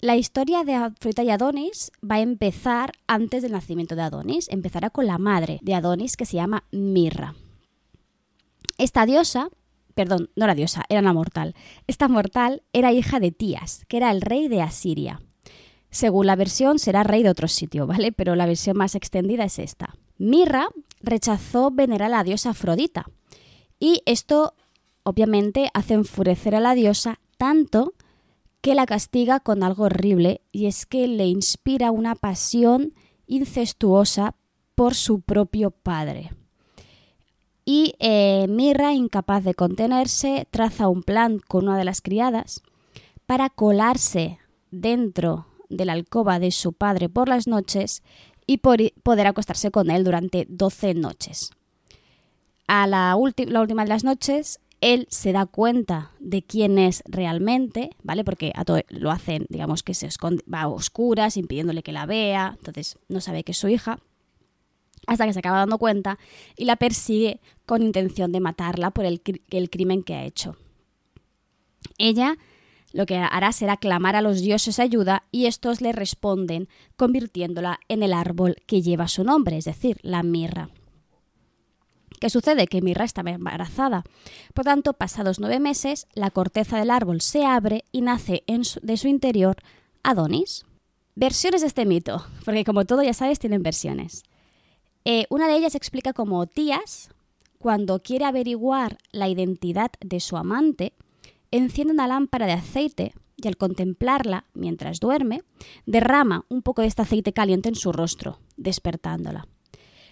La 0.00 0.16
historia 0.16 0.64
de 0.64 0.74
Afrodita 0.74 1.22
y 1.22 1.30
Adonis 1.30 1.92
va 2.02 2.16
a 2.16 2.20
empezar 2.20 2.92
antes 3.06 3.42
del 3.42 3.52
nacimiento 3.52 3.94
de 3.94 4.02
Adonis. 4.02 4.48
Empezará 4.48 4.90
con 4.90 5.06
la 5.06 5.16
madre 5.16 5.60
de 5.62 5.74
Adonis 5.74 6.16
que 6.16 6.26
se 6.26 6.36
llama 6.36 6.64
Mirra. 6.72 7.36
Esta 8.78 9.06
diosa, 9.06 9.48
perdón, 9.94 10.30
no 10.34 10.44
era 10.44 10.56
diosa, 10.56 10.82
era 10.88 11.00
una 11.00 11.12
mortal. 11.12 11.54
Esta 11.86 12.08
mortal 12.08 12.64
era 12.72 12.92
hija 12.92 13.20
de 13.20 13.30
Tías, 13.30 13.84
que 13.86 13.96
era 13.96 14.10
el 14.10 14.22
rey 14.22 14.48
de 14.48 14.60
Asiria. 14.60 15.22
Según 15.90 16.26
la 16.26 16.34
versión 16.34 16.80
será 16.80 17.04
rey 17.04 17.22
de 17.22 17.30
otro 17.30 17.46
sitio, 17.46 17.86
¿vale? 17.86 18.10
Pero 18.10 18.34
la 18.34 18.46
versión 18.46 18.76
más 18.76 18.96
extendida 18.96 19.44
es 19.44 19.60
esta. 19.60 19.94
Mirra 20.18 20.68
rechazó 21.02 21.70
venerar 21.70 22.06
a 22.06 22.16
la 22.16 22.24
diosa 22.24 22.50
Afrodita. 22.50 23.06
Y 23.78 24.02
esto 24.06 24.54
obviamente 25.02 25.70
hace 25.74 25.94
enfurecer 25.94 26.54
a 26.54 26.60
la 26.60 26.74
diosa 26.74 27.18
tanto 27.36 27.94
que 28.60 28.74
la 28.74 28.86
castiga 28.86 29.40
con 29.40 29.64
algo 29.64 29.84
horrible 29.84 30.40
y 30.52 30.66
es 30.66 30.86
que 30.86 31.08
le 31.08 31.26
inspira 31.26 31.90
una 31.90 32.14
pasión 32.14 32.94
incestuosa 33.26 34.36
por 34.74 34.94
su 34.94 35.20
propio 35.20 35.70
padre. 35.70 36.30
Y 37.64 37.94
eh, 37.98 38.46
Mirra, 38.48 38.92
incapaz 38.92 39.44
de 39.44 39.54
contenerse, 39.54 40.46
traza 40.50 40.88
un 40.88 41.02
plan 41.02 41.38
con 41.38 41.64
una 41.64 41.78
de 41.78 41.84
las 41.84 42.00
criadas 42.00 42.62
para 43.26 43.50
colarse 43.50 44.38
dentro 44.70 45.46
de 45.68 45.84
la 45.84 45.92
alcoba 45.92 46.38
de 46.38 46.50
su 46.50 46.72
padre 46.72 47.08
por 47.08 47.28
las 47.28 47.46
noches 47.46 48.02
y 48.52 48.58
poder 48.58 49.26
acostarse 49.26 49.70
con 49.70 49.90
él 49.90 50.04
durante 50.04 50.46
12 50.48 50.94
noches. 50.94 51.50
A 52.66 52.86
la, 52.86 53.16
la 53.46 53.60
última 53.60 53.82
de 53.82 53.88
las 53.88 54.04
noches, 54.04 54.60
él 54.80 55.06
se 55.10 55.32
da 55.32 55.46
cuenta 55.46 56.10
de 56.18 56.42
quién 56.42 56.78
es 56.78 57.02
realmente, 57.06 57.90
¿vale? 58.02 58.24
Porque 58.24 58.52
a 58.54 58.64
todo 58.64 58.80
lo 58.88 59.10
hacen, 59.10 59.46
digamos 59.48 59.82
que 59.82 59.94
se 59.94 60.06
esconde, 60.06 60.42
va 60.52 60.62
a 60.62 60.68
oscuras, 60.68 61.36
impidiéndole 61.36 61.82
que 61.82 61.92
la 61.92 62.04
vea, 62.04 62.56
entonces 62.58 62.98
no 63.08 63.20
sabe 63.20 63.44
que 63.44 63.52
es 63.52 63.58
su 63.58 63.68
hija, 63.68 64.00
hasta 65.06 65.26
que 65.26 65.32
se 65.32 65.38
acaba 65.38 65.58
dando 65.58 65.78
cuenta 65.78 66.18
y 66.56 66.64
la 66.64 66.76
persigue 66.76 67.40
con 67.64 67.82
intención 67.82 68.32
de 68.32 68.40
matarla 68.40 68.90
por 68.90 69.04
el, 69.04 69.22
el 69.50 69.70
crimen 69.70 70.02
que 70.02 70.14
ha 70.14 70.24
hecho. 70.24 70.56
Ella 71.98 72.36
lo 72.92 73.06
que 73.06 73.16
hará 73.16 73.52
será 73.52 73.76
clamar 73.76 74.16
a 74.16 74.22
los 74.22 74.40
dioses 74.40 74.78
ayuda 74.78 75.24
y 75.30 75.46
estos 75.46 75.80
le 75.80 75.92
responden 75.92 76.68
convirtiéndola 76.96 77.80
en 77.88 78.02
el 78.02 78.12
árbol 78.12 78.56
que 78.66 78.82
lleva 78.82 79.08
su 79.08 79.24
nombre, 79.24 79.56
es 79.56 79.64
decir, 79.64 79.98
la 80.02 80.22
mirra. 80.22 80.70
¿Qué 82.22 82.30
sucede? 82.30 82.68
Que 82.68 82.82
Mirra 82.82 83.04
estaba 83.04 83.32
embarazada. 83.32 84.04
Por 84.54 84.64
tanto, 84.64 84.92
pasados 84.92 85.40
nueve 85.40 85.58
meses, 85.58 86.06
la 86.14 86.30
corteza 86.30 86.78
del 86.78 86.92
árbol 86.92 87.20
se 87.20 87.44
abre 87.44 87.84
y 87.90 88.00
nace 88.00 88.44
de 88.80 88.96
su 88.96 89.08
interior 89.08 89.56
Adonis. 90.04 90.64
Versiones 91.16 91.62
de 91.62 91.66
este 91.66 91.84
mito, 91.84 92.24
porque 92.44 92.64
como 92.64 92.84
todo 92.84 93.02
ya 93.02 93.12
sabes, 93.12 93.40
tienen 93.40 93.64
versiones. 93.64 94.22
Eh, 95.04 95.26
una 95.30 95.48
de 95.48 95.56
ellas 95.56 95.74
explica 95.74 96.12
cómo 96.12 96.46
Tías, 96.46 97.10
cuando 97.58 98.04
quiere 98.04 98.24
averiguar 98.24 98.98
la 99.10 99.28
identidad 99.28 99.90
de 100.00 100.20
su 100.20 100.36
amante, 100.36 100.92
enciende 101.52 101.94
una 101.94 102.08
lámpara 102.08 102.46
de 102.46 102.52
aceite 102.52 103.12
y 103.36 103.46
al 103.46 103.56
contemplarla 103.56 104.46
mientras 104.54 105.00
duerme, 105.00 105.42
derrama 105.86 106.44
un 106.48 106.62
poco 106.62 106.82
de 106.82 106.88
este 106.88 107.02
aceite 107.02 107.32
caliente 107.32 107.68
en 107.68 107.74
su 107.74 107.92
rostro, 107.92 108.40
despertándola. 108.56 109.46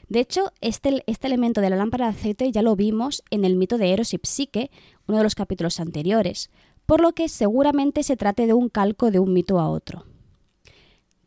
De 0.08 0.20
hecho, 0.20 0.52
este, 0.60 1.04
este, 1.06 1.26
elemento 1.28 1.60
de 1.60 1.70
la 1.70 1.76
lámpara 1.76 2.06
de 2.06 2.18
aceite 2.18 2.50
ya 2.50 2.62
lo 2.62 2.74
vimos 2.76 3.22
en 3.30 3.44
el 3.44 3.56
mito 3.56 3.78
de 3.78 3.92
Eros 3.92 4.12
y 4.12 4.18
Psique, 4.22 4.70
uno 5.06 5.18
de 5.18 5.24
los 5.24 5.34
capítulos 5.34 5.78
anteriores, 5.78 6.50
por 6.84 7.00
lo 7.00 7.12
que 7.12 7.28
seguramente 7.28 8.02
se 8.02 8.16
trate 8.16 8.46
de 8.46 8.52
un 8.52 8.68
calco 8.68 9.10
de 9.10 9.20
un 9.20 9.32
mito 9.32 9.60
a 9.60 9.68
otro. 9.68 10.06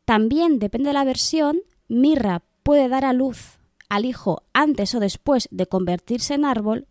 También, 0.03 0.59
depende 0.59 0.89
de 0.89 0.93
la 0.93 1.05
versión, 1.05 1.61
Mirra 1.87 2.43
puede 2.63 2.89
dar 2.89 3.05
a 3.05 3.13
luz 3.13 3.59
al 3.93 4.05
hijo 4.05 4.41
antes 4.53 4.95
o 4.95 4.99
después 4.99 5.47
de 5.51 5.67
convertirse 5.67 6.33
en 6.33 6.45
árbol 6.45 6.87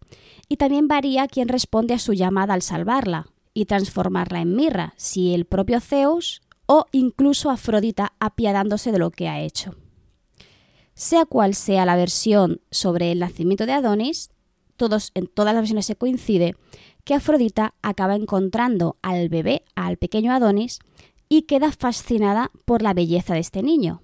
y 0.49 0.57
también 0.57 0.87
varía 0.87 1.27
quién 1.27 1.49
responde 1.49 1.95
a 1.95 1.99
su 1.99 2.13
llamada 2.13 2.55
al 2.55 2.63
salvarla 2.63 3.27
y 3.55 3.65
transformarla 3.65 4.41
en 4.41 4.55
mirra, 4.55 4.95
si 4.97 5.35
el 5.35 5.45
propio 5.45 5.81
Zeus 5.81 6.43
o 6.67 6.87
incluso 6.93 7.51
Afrodita 7.51 8.13
apiadándose 8.21 8.93
de 8.93 9.01
lo 9.01 9.11
que 9.11 9.29
ha 9.29 9.41
hecho. 9.41 9.75
Sea 10.95 11.25
cual 11.25 11.55
sea 11.55 11.85
la 11.85 11.97
versión 11.97 12.61
sobre 12.71 13.11
el 13.11 13.19
nacimiento 13.19 13.67
de 13.67 13.73
Adonis, 13.73 14.31
todos, 14.77 15.11
en 15.15 15.27
todas 15.27 15.55
las 15.55 15.63
versiones 15.63 15.87
se 15.87 15.97
coincide 15.97 16.55
que 17.03 17.15
Afrodita 17.15 17.75
acaba 17.83 18.15
encontrando 18.15 18.97
al 19.03 19.29
bebé, 19.29 19.65
al 19.75 19.97
pequeño 19.97 20.33
Adonis, 20.33 20.79
y 21.29 21.43
queda 21.43 21.73
fascinada 21.73 22.53
por 22.65 22.81
la 22.81 22.95
belleza 22.95 23.35
de 23.35 23.41
este 23.41 23.65
niño. 23.65 24.03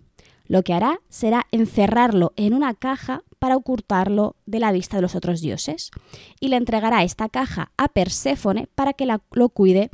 Lo 0.49 0.63
que 0.63 0.73
hará 0.73 1.01
será 1.09 1.47
encerrarlo 1.53 2.33
en 2.37 2.55
una 2.55 2.75
caja 2.75 3.23
para 3.39 3.57
ocultarlo 3.57 4.35
de 4.47 4.59
la 4.59 4.73
vista 4.73 4.97
de 4.97 5.03
los 5.03 5.15
otros 5.15 5.41
dioses 5.41 5.93
y 6.41 6.49
le 6.49 6.57
entregará 6.57 7.05
esta 7.05 7.29
caja 7.29 7.71
a 7.77 7.89
Perséfone 7.89 8.69
para 8.75 8.93
que 8.95 9.07
lo 9.07 9.49
cuide 9.51 9.91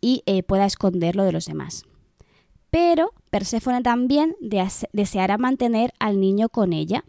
y 0.00 0.22
eh, 0.26 0.42
pueda 0.42 0.66
esconderlo 0.66 1.22
de 1.22 1.32
los 1.32 1.44
demás 1.44 1.84
pero 2.70 3.12
Perséfone 3.30 3.82
también 3.82 4.36
deseará 4.92 5.38
mantener 5.38 5.92
al 5.98 6.20
niño 6.20 6.48
con 6.48 6.72
ella. 6.72 7.04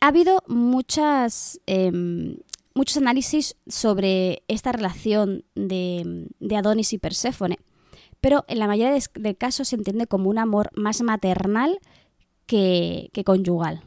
Ha 0.00 0.08
habido 0.08 0.42
em, 1.66 2.36
muchos 2.74 2.96
análisis 2.96 3.56
sobre 3.66 4.42
esta 4.48 4.72
relación 4.72 5.44
de, 5.54 6.28
Adonis 6.56 6.92
y 6.92 6.98
Perséfone, 6.98 7.58
pero 8.20 8.44
en 8.48 8.58
la 8.58 8.66
mayoría 8.66 8.98
de, 9.14 9.34
casos 9.36 9.68
se 9.68 9.76
entiende 9.76 10.06
como 10.06 10.30
un 10.30 10.38
amor 10.38 10.70
más 10.74 11.02
maternal 11.02 11.78
que, 12.48 13.22
conyugal. 13.24 13.84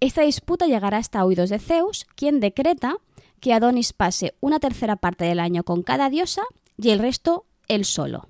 Esta 0.00 0.22
disputa 0.22 0.66
llegará 0.66 0.98
hasta 0.98 1.24
oídos 1.24 1.50
de 1.50 1.60
Zeus, 1.60 2.06
quien 2.16 2.40
decreta 2.40 2.96
que 3.38 3.52
Adonis 3.52 3.92
pase 3.92 4.34
una 4.40 4.58
tercera 4.58 4.96
parte 4.96 5.24
del 5.24 5.38
año 5.38 5.62
con 5.62 5.84
cada 5.84 6.10
diosa 6.10 6.42
y 6.76 6.90
el 6.90 6.98
resto 6.98 7.46
él 7.68 7.84
solo 7.84 8.28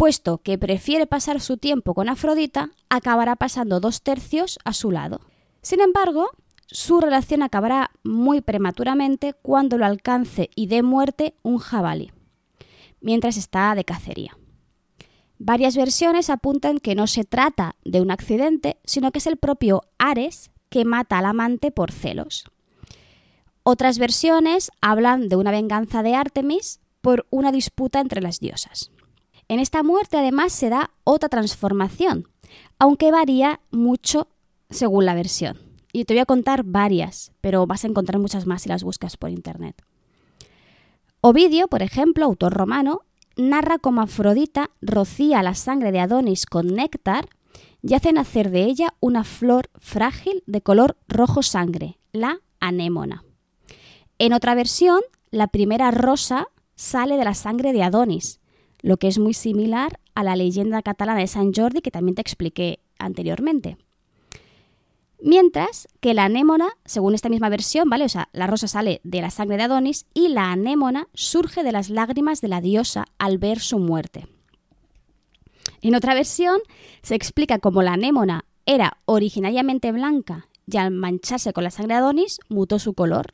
puesto 0.00 0.38
que 0.38 0.56
prefiere 0.56 1.06
pasar 1.06 1.42
su 1.42 1.58
tiempo 1.58 1.92
con 1.92 2.08
Afrodita, 2.08 2.70
acabará 2.88 3.36
pasando 3.36 3.80
dos 3.80 4.00
tercios 4.00 4.58
a 4.64 4.72
su 4.72 4.90
lado. 4.90 5.20
Sin 5.60 5.82
embargo, 5.82 6.30
su 6.68 7.02
relación 7.02 7.42
acabará 7.42 7.90
muy 8.02 8.40
prematuramente 8.40 9.34
cuando 9.34 9.76
lo 9.76 9.84
alcance 9.84 10.48
y 10.56 10.68
dé 10.68 10.82
muerte 10.82 11.34
un 11.42 11.58
jabalí, 11.58 12.12
mientras 13.02 13.36
está 13.36 13.74
de 13.74 13.84
cacería. 13.84 14.38
Varias 15.42 15.74
versiones 15.74 16.28
apuntan 16.28 16.80
que 16.80 16.94
no 16.94 17.06
se 17.06 17.24
trata 17.24 17.74
de 17.82 18.02
un 18.02 18.10
accidente, 18.10 18.76
sino 18.84 19.10
que 19.10 19.20
es 19.20 19.26
el 19.26 19.38
propio 19.38 19.84
Ares 19.96 20.50
que 20.68 20.84
mata 20.84 21.16
al 21.16 21.24
amante 21.24 21.70
por 21.70 21.92
celos. 21.92 22.44
Otras 23.62 23.98
versiones 23.98 24.70
hablan 24.82 25.30
de 25.30 25.36
una 25.36 25.50
venganza 25.50 26.02
de 26.02 26.14
Artemis 26.14 26.80
por 27.00 27.26
una 27.30 27.52
disputa 27.52 28.00
entre 28.00 28.20
las 28.20 28.38
diosas. 28.38 28.92
En 29.48 29.60
esta 29.60 29.82
muerte 29.82 30.18
además 30.18 30.52
se 30.52 30.68
da 30.68 30.90
otra 31.04 31.30
transformación, 31.30 32.28
aunque 32.78 33.10
varía 33.10 33.60
mucho 33.70 34.28
según 34.68 35.06
la 35.06 35.14
versión. 35.14 35.58
Y 35.90 36.04
te 36.04 36.12
voy 36.12 36.20
a 36.20 36.26
contar 36.26 36.64
varias, 36.64 37.32
pero 37.40 37.66
vas 37.66 37.84
a 37.84 37.88
encontrar 37.88 38.20
muchas 38.20 38.46
más 38.46 38.60
si 38.60 38.68
las 38.68 38.84
buscas 38.84 39.16
por 39.16 39.30
internet. 39.30 39.82
Ovidio, 41.22 41.66
por 41.68 41.80
ejemplo, 41.80 42.26
autor 42.26 42.52
romano, 42.52 43.06
narra 43.36 43.78
cómo 43.78 44.02
Afrodita 44.02 44.70
rocía 44.80 45.42
la 45.42 45.54
sangre 45.54 45.92
de 45.92 46.00
Adonis 46.00 46.46
con 46.46 46.68
néctar 46.68 47.28
y 47.82 47.94
hace 47.94 48.12
nacer 48.12 48.50
de 48.50 48.64
ella 48.64 48.94
una 49.00 49.24
flor 49.24 49.70
frágil 49.78 50.42
de 50.46 50.60
color 50.60 50.96
rojo 51.08 51.42
sangre, 51.42 51.98
la 52.12 52.40
anémona. 52.60 53.24
En 54.18 54.32
otra 54.32 54.54
versión, 54.54 55.00
la 55.30 55.48
primera 55.48 55.90
rosa 55.90 56.48
sale 56.74 57.16
de 57.16 57.24
la 57.24 57.34
sangre 57.34 57.72
de 57.72 57.82
Adonis, 57.82 58.40
lo 58.82 58.96
que 58.96 59.08
es 59.08 59.18
muy 59.18 59.34
similar 59.34 60.00
a 60.14 60.24
la 60.24 60.36
leyenda 60.36 60.82
catalana 60.82 61.20
de 61.20 61.26
San 61.26 61.52
Jordi 61.52 61.80
que 61.80 61.90
también 61.90 62.14
te 62.14 62.22
expliqué 62.22 62.80
anteriormente. 62.98 63.78
Mientras 65.22 65.88
que 66.00 66.14
la 66.14 66.24
anémona, 66.24 66.68
según 66.84 67.14
esta 67.14 67.28
misma 67.28 67.48
versión, 67.48 67.90
¿vale? 67.90 68.04
O 68.04 68.08
sea, 68.08 68.28
la 68.32 68.46
rosa 68.46 68.68
sale 68.68 69.00
de 69.04 69.20
la 69.20 69.30
sangre 69.30 69.58
de 69.58 69.64
Adonis 69.64 70.06
y 70.14 70.28
la 70.28 70.50
anémona 70.50 71.08
surge 71.14 71.62
de 71.62 71.72
las 71.72 71.90
lágrimas 71.90 72.40
de 72.40 72.48
la 72.48 72.60
diosa 72.60 73.06
al 73.18 73.38
ver 73.38 73.60
su 73.60 73.78
muerte. 73.78 74.26
En 75.82 75.94
otra 75.94 76.14
versión 76.14 76.60
se 77.02 77.14
explica 77.14 77.58
cómo 77.58 77.82
la 77.82 77.94
anémona 77.94 78.44
era 78.66 78.98
originariamente 79.04 79.92
blanca 79.92 80.48
y 80.66 80.76
al 80.76 80.90
mancharse 80.90 81.52
con 81.52 81.64
la 81.64 81.70
sangre 81.70 81.94
de 81.94 82.00
Adonis 82.00 82.38
mutó 82.48 82.78
su 82.78 82.94
color. 82.94 83.32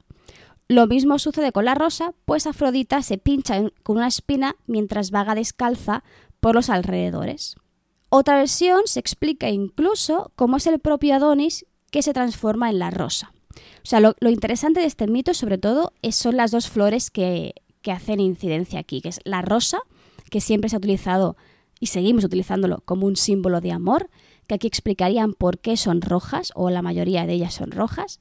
Lo 0.68 0.86
mismo 0.86 1.18
sucede 1.18 1.52
con 1.52 1.64
la 1.64 1.76
rosa, 1.76 2.14
pues 2.24 2.46
Afrodita 2.46 3.02
se 3.02 3.18
pincha 3.18 3.62
con 3.84 3.98
una 3.98 4.08
espina 4.08 4.56
mientras 4.66 5.12
vaga 5.12 5.36
descalza 5.36 6.02
por 6.40 6.56
los 6.56 6.70
alrededores. 6.70 7.54
Otra 8.08 8.36
versión 8.36 8.82
se 8.86 8.98
explica 8.98 9.50
incluso 9.50 10.32
cómo 10.34 10.56
es 10.56 10.66
el 10.66 10.80
propio 10.80 11.14
Adonis 11.14 11.66
que 11.90 12.02
se 12.02 12.12
transforma 12.12 12.70
en 12.70 12.78
la 12.78 12.90
rosa. 12.90 13.32
O 13.82 13.88
sea, 13.88 14.00
lo, 14.00 14.14
interesante 14.20 14.80
de 14.80 14.86
este 14.86 15.06
mito, 15.06 15.34
sobre 15.34 15.58
todo, 15.58 15.92
son 16.10 16.36
las 16.36 16.50
dos 16.50 16.68
flores 16.68 17.10
que, 17.10 17.54
que 17.82 17.92
hacen 17.92 18.20
incidencia 18.20 18.80
aquí, 18.80 19.00
que 19.00 19.08
es 19.08 19.20
la 19.24 19.42
rosa, 19.42 19.78
que 20.30 20.40
siempre 20.40 20.68
se 20.68 20.76
ha 20.76 20.78
utilizado 20.78 21.36
y 21.78 21.86
seguimos 21.86 22.24
utilizándolo 22.24 22.82
como 22.84 23.06
un 23.06 23.16
símbolo 23.16 23.60
de 23.60 23.72
amor, 23.72 24.10
que 24.46 24.54
aquí 24.54 24.66
explicarían 24.66 25.34
por 25.34 25.58
qué 25.58 25.76
son 25.76 26.00
rojas, 26.00 26.52
o 26.54 26.70
la 26.70 26.82
mayoría 26.82 27.26
de 27.26 27.34
ellas 27.34 27.54
son 27.54 27.70
rojas, 27.70 28.20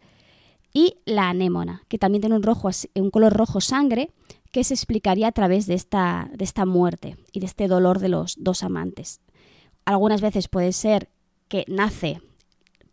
y 0.74 0.98
la 1.06 1.30
anémona, 1.30 1.84
que 1.88 1.98
también 1.98 2.22
tiene 2.22 2.36
un, 2.36 2.44
rojo, 2.44 2.70
un 2.96 3.10
color 3.10 3.34
rojo 3.34 3.62
sangre, 3.62 4.12
que 4.52 4.64
se 4.64 4.74
explicaría 4.74 5.28
a 5.28 5.32
través 5.32 5.68
de 5.68 5.74
esta, 5.74 6.30
de 6.34 6.44
esta 6.44 6.66
muerte 6.66 7.18
y 7.32 7.40
de 7.40 7.46
este 7.46 7.68
dolor 7.68 8.00
de 8.00 8.10
los 8.10 8.36
dos 8.38 8.64
amantes. 8.64 9.22
Algunas 9.86 10.22
veces 10.22 10.48
puede 10.48 10.72
ser 10.72 11.10
que 11.48 11.66
nace 11.68 12.22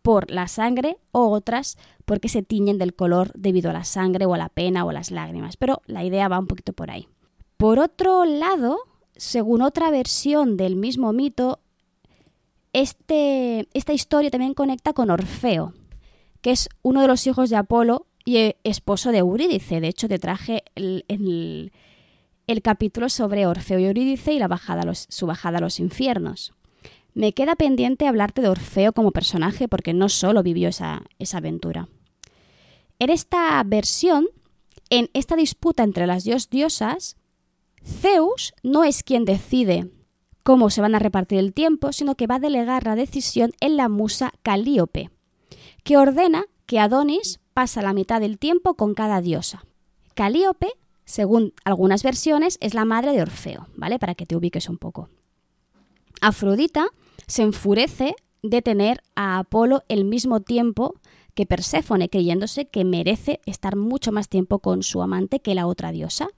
por 0.03 0.31
la 0.31 0.49
sangre 0.49 0.99
o 1.13 1.29
otras 1.29 1.79
porque 2.05 2.29
se 2.29 2.43
tiñen 2.43 2.79
del 2.79 2.95
color 2.95 3.33
debido 3.35 3.71
a 3.71 3.73
la 3.73 3.85
sangre 3.85 4.27
o 4.27 4.35
a 4.35 4.39
la 4.39 4.49
pena 4.49 4.85
o 4.85 4.91
a 4.91 4.93
las 4.93 5.11
lágrimas. 5.11 5.57
Pero 5.57 5.83
la 5.87 6.05
idea 6.05 6.29
va 6.29 6.39
un 6.39 6.49
poquito 6.49 6.73
por 6.73 6.91
ahí. 6.91 7.09
Por 7.57 7.79
otro 7.79 8.25
lado, 8.25 8.79
según 9.17 9.63
otra 9.63 9.91
versión 9.91 10.57
del 10.57 10.77
mismo 10.77 11.13
mito, 11.13 11.61
este, 12.73 13.69
esta 13.75 13.93
historia 13.93 14.31
también 14.31 14.55
conecta 14.55 14.93
con 14.93 15.11
Orfeo, 15.11 15.75
que 16.41 16.51
es 16.51 16.69
uno 16.83 17.03
de 17.03 17.09
los 17.09 17.27
hijos 17.27 17.51
de 17.51 17.57
Apolo 17.57 18.07
y 18.25 18.55
esposo 18.65 19.13
de 19.13 19.19
Eurídice. 19.19 19.81
De 19.81 19.89
hecho, 19.89 20.09
te 20.09 20.19
traje 20.19 20.65
el, 20.75 21.05
el, 21.09 22.63
capítulo 22.63 23.09
sobre 23.09 23.47
Orfeo 23.47 23.79
y 23.79 23.85
Eurídice 23.85 24.33
y 24.33 24.39
la 24.39 24.49
bajada 24.49 24.83
su 24.95 25.27
bajada 25.27 25.59
a 25.59 25.61
los 25.61 25.81
infiernos. 25.81 26.53
Me 27.15 27.33
queda 27.35 27.57
pendiente 27.57 28.07
hablarte 28.07 28.41
de 28.41 28.49
Orfeo 28.49 28.93
como 28.93 29.13
personaje 29.13 29.69
porque 29.69 29.93
no 29.93 30.09
solo 30.09 30.43
vivió 30.43 30.69
esa, 30.69 31.03
esa 31.19 31.39
aventura. 31.39 31.89
En 32.99 33.11
esta 33.11 33.63
versión, 33.65 34.29
en 34.89 35.11
esta 35.13 35.37
disputa 35.37 35.83
entre 35.83 36.07
las 36.07 36.25
dos 36.25 36.49
diosas, 36.49 37.17
Zeus 37.85 38.55
no 38.63 38.85
es 38.85 39.03
quien 39.03 39.25
decide 39.25 39.91
cómo 40.43 40.71
se 40.71 40.81
van 40.81 40.95
a 40.95 40.99
repartir 40.99 41.39
el 41.39 41.53
tiempo, 41.53 41.93
sino 41.93 42.15
que 42.15 42.27
va 42.27 42.37
a 42.37 42.41
delegar 42.41 42.85
la 42.85 42.95
decisión 42.95 43.53
en 43.61 43.77
la 43.77 43.89
musa 43.89 44.33
Calíope, 44.43 45.11
que 45.85 45.97
ordena 45.97 46.47
que 46.67 46.79
Adonis 46.79 47.41
pasa 47.55 47.83
la 47.83 47.93
mitad 47.93 48.21
del 48.21 48.39
tiempo 48.39 48.75
con 48.75 48.95
cada 48.95 49.21
diosa. 49.21 49.65
Calíope, 50.15 50.69
según 51.05 51.53
algunas 51.65 52.03
versiones, 52.03 52.59
es 52.61 52.75
la 52.75 52.85
madre 52.85 53.13
de 53.13 53.23
Orfeo, 53.23 53.67
¿vale? 53.75 53.99
Para 53.99 54.15
que 54.15 54.27
te 54.27 54.37
ubiques 54.37 54.69
un 54.69 54.79
poco. 54.79 55.09
Afrodita 56.23 56.87
se 57.27 57.43
enfurece 57.43 58.15
de 58.43 58.63
tener 58.63 59.03
a 59.17 59.39
Apolo 59.39 59.83
el 59.89 60.05
mismo 60.05 60.41
tiempo 60.41 60.95
que 61.35 61.47
Perséfone, 61.47 62.09
creyéndose 62.09 62.67
que 62.67 62.85
merece 62.85 63.41
estar 63.45 63.75
mucho 63.75 64.13
más 64.13 64.29
tiempo 64.29 64.61
con 64.61 64.83
su 64.83 65.03
amante 65.03 65.41
que 65.41 65.55
la 65.55 65.67
otra 65.67 65.91
diosa. 65.91 66.29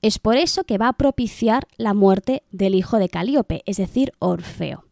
Es 0.00 0.18
por 0.18 0.36
eso 0.36 0.64
que 0.64 0.78
va 0.78 0.88
a 0.88 0.92
propiciar 0.94 1.68
la 1.76 1.94
muerte 1.94 2.44
del 2.50 2.74
hijo 2.74 2.98
de 2.98 3.10
Calíope, 3.10 3.62
es 3.66 3.76
decir, 3.76 4.12
Orfeo. 4.20 4.84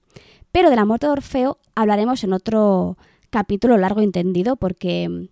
Pero 0.52 0.68
de 0.70 0.76
la 0.76 0.84
muerte 0.84 1.06
de 1.06 1.12
Orfeo 1.12 1.58
hablaremos 1.74 2.22
en 2.22 2.34
otro 2.34 2.98
capítulo 3.30 3.78
largo 3.78 4.02
entendido 4.02 4.56
porque 4.56 5.30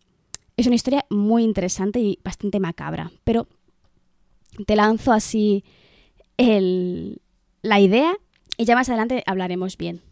es 0.57 0.67
una 0.67 0.77
historia 0.77 1.05
muy 1.11 1.45
interesante 1.45 2.01
y 2.01 2.19
bastante 2.25 2.61
macabra. 2.61 3.13
Pero 3.25 3.47
te 4.67 4.75
lanzo 4.75 5.13
así 5.13 5.65
la 6.39 7.81
idea 7.81 8.15
y 8.57 8.65
ya 8.65 8.75
más 8.75 8.89
adelante 8.89 9.23
hablaremos 9.27 9.77
bien. 9.77 10.03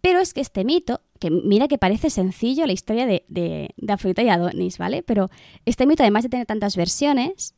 Pero 0.00 0.18
es 0.18 0.34
que 0.34 0.40
este 0.40 0.64
mito, 0.64 1.00
que 1.20 1.30
mira 1.30 1.68
que 1.68 1.78
parece 1.78 2.10
sencillo 2.10 2.66
la 2.66 2.72
historia 2.72 3.06
de, 3.06 3.24
de, 3.28 3.72
Afrodita 3.88 4.22
y 4.22 4.28
Adonis, 4.28 4.76
¿vale? 4.76 5.02
Pero 5.04 5.30
este 5.64 5.86
mito, 5.86 6.02
además 6.02 6.24
de 6.24 6.28
tener 6.28 6.46
tantas 6.46 6.76
versiones, 6.76 7.54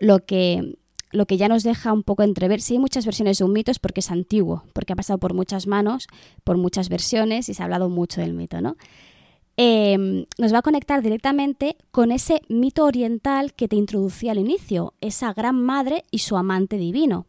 lo 0.00 0.26
que, 0.26 0.78
lo 1.12 1.26
que 1.26 1.36
ya 1.36 1.46
nos 1.48 1.62
deja 1.62 1.92
un 1.92 2.02
poco 2.02 2.24
entrever, 2.24 2.60
si 2.60 2.74
hay 2.74 2.80
muchas 2.80 3.06
versiones 3.06 3.38
de 3.38 3.44
un 3.44 3.52
mito 3.52 3.70
es 3.70 3.78
porque 3.78 4.00
es 4.00 4.10
antiguo, 4.10 4.64
porque 4.72 4.94
ha 4.94 4.96
pasado 4.96 5.20
por 5.20 5.32
muchas 5.32 5.68
manos, 5.68 6.08
por 6.42 6.56
muchas 6.56 6.88
versiones 6.88 7.48
y 7.48 7.54
se 7.54 7.62
ha 7.62 7.66
hablado 7.66 7.88
mucho 7.88 8.20
del 8.20 8.34
mito, 8.34 8.60
¿no? 8.60 8.76
Em, 9.56 10.24
nos 10.38 10.52
va 10.52 10.58
a 10.58 10.62
conectar 10.62 11.02
directamente 11.02 11.76
con 11.92 12.10
ese 12.10 12.40
mito 12.48 12.84
oriental 12.84 13.52
que 13.52 13.68
te 13.68 13.76
introducía 13.76 14.32
al 14.32 14.38
inicio, 14.38 14.94
esa 15.00 15.32
gran 15.34 15.62
madre 15.62 16.04
y 16.10 16.20
su 16.20 16.36
amante 16.36 16.78
divino. 16.78 17.26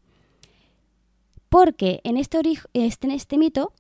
Porque 1.52 2.00
en 2.06 2.16
este, 2.16 2.40
este, 2.72 3.08
en 3.08 3.12
este 3.12 3.38
mito 3.38 3.74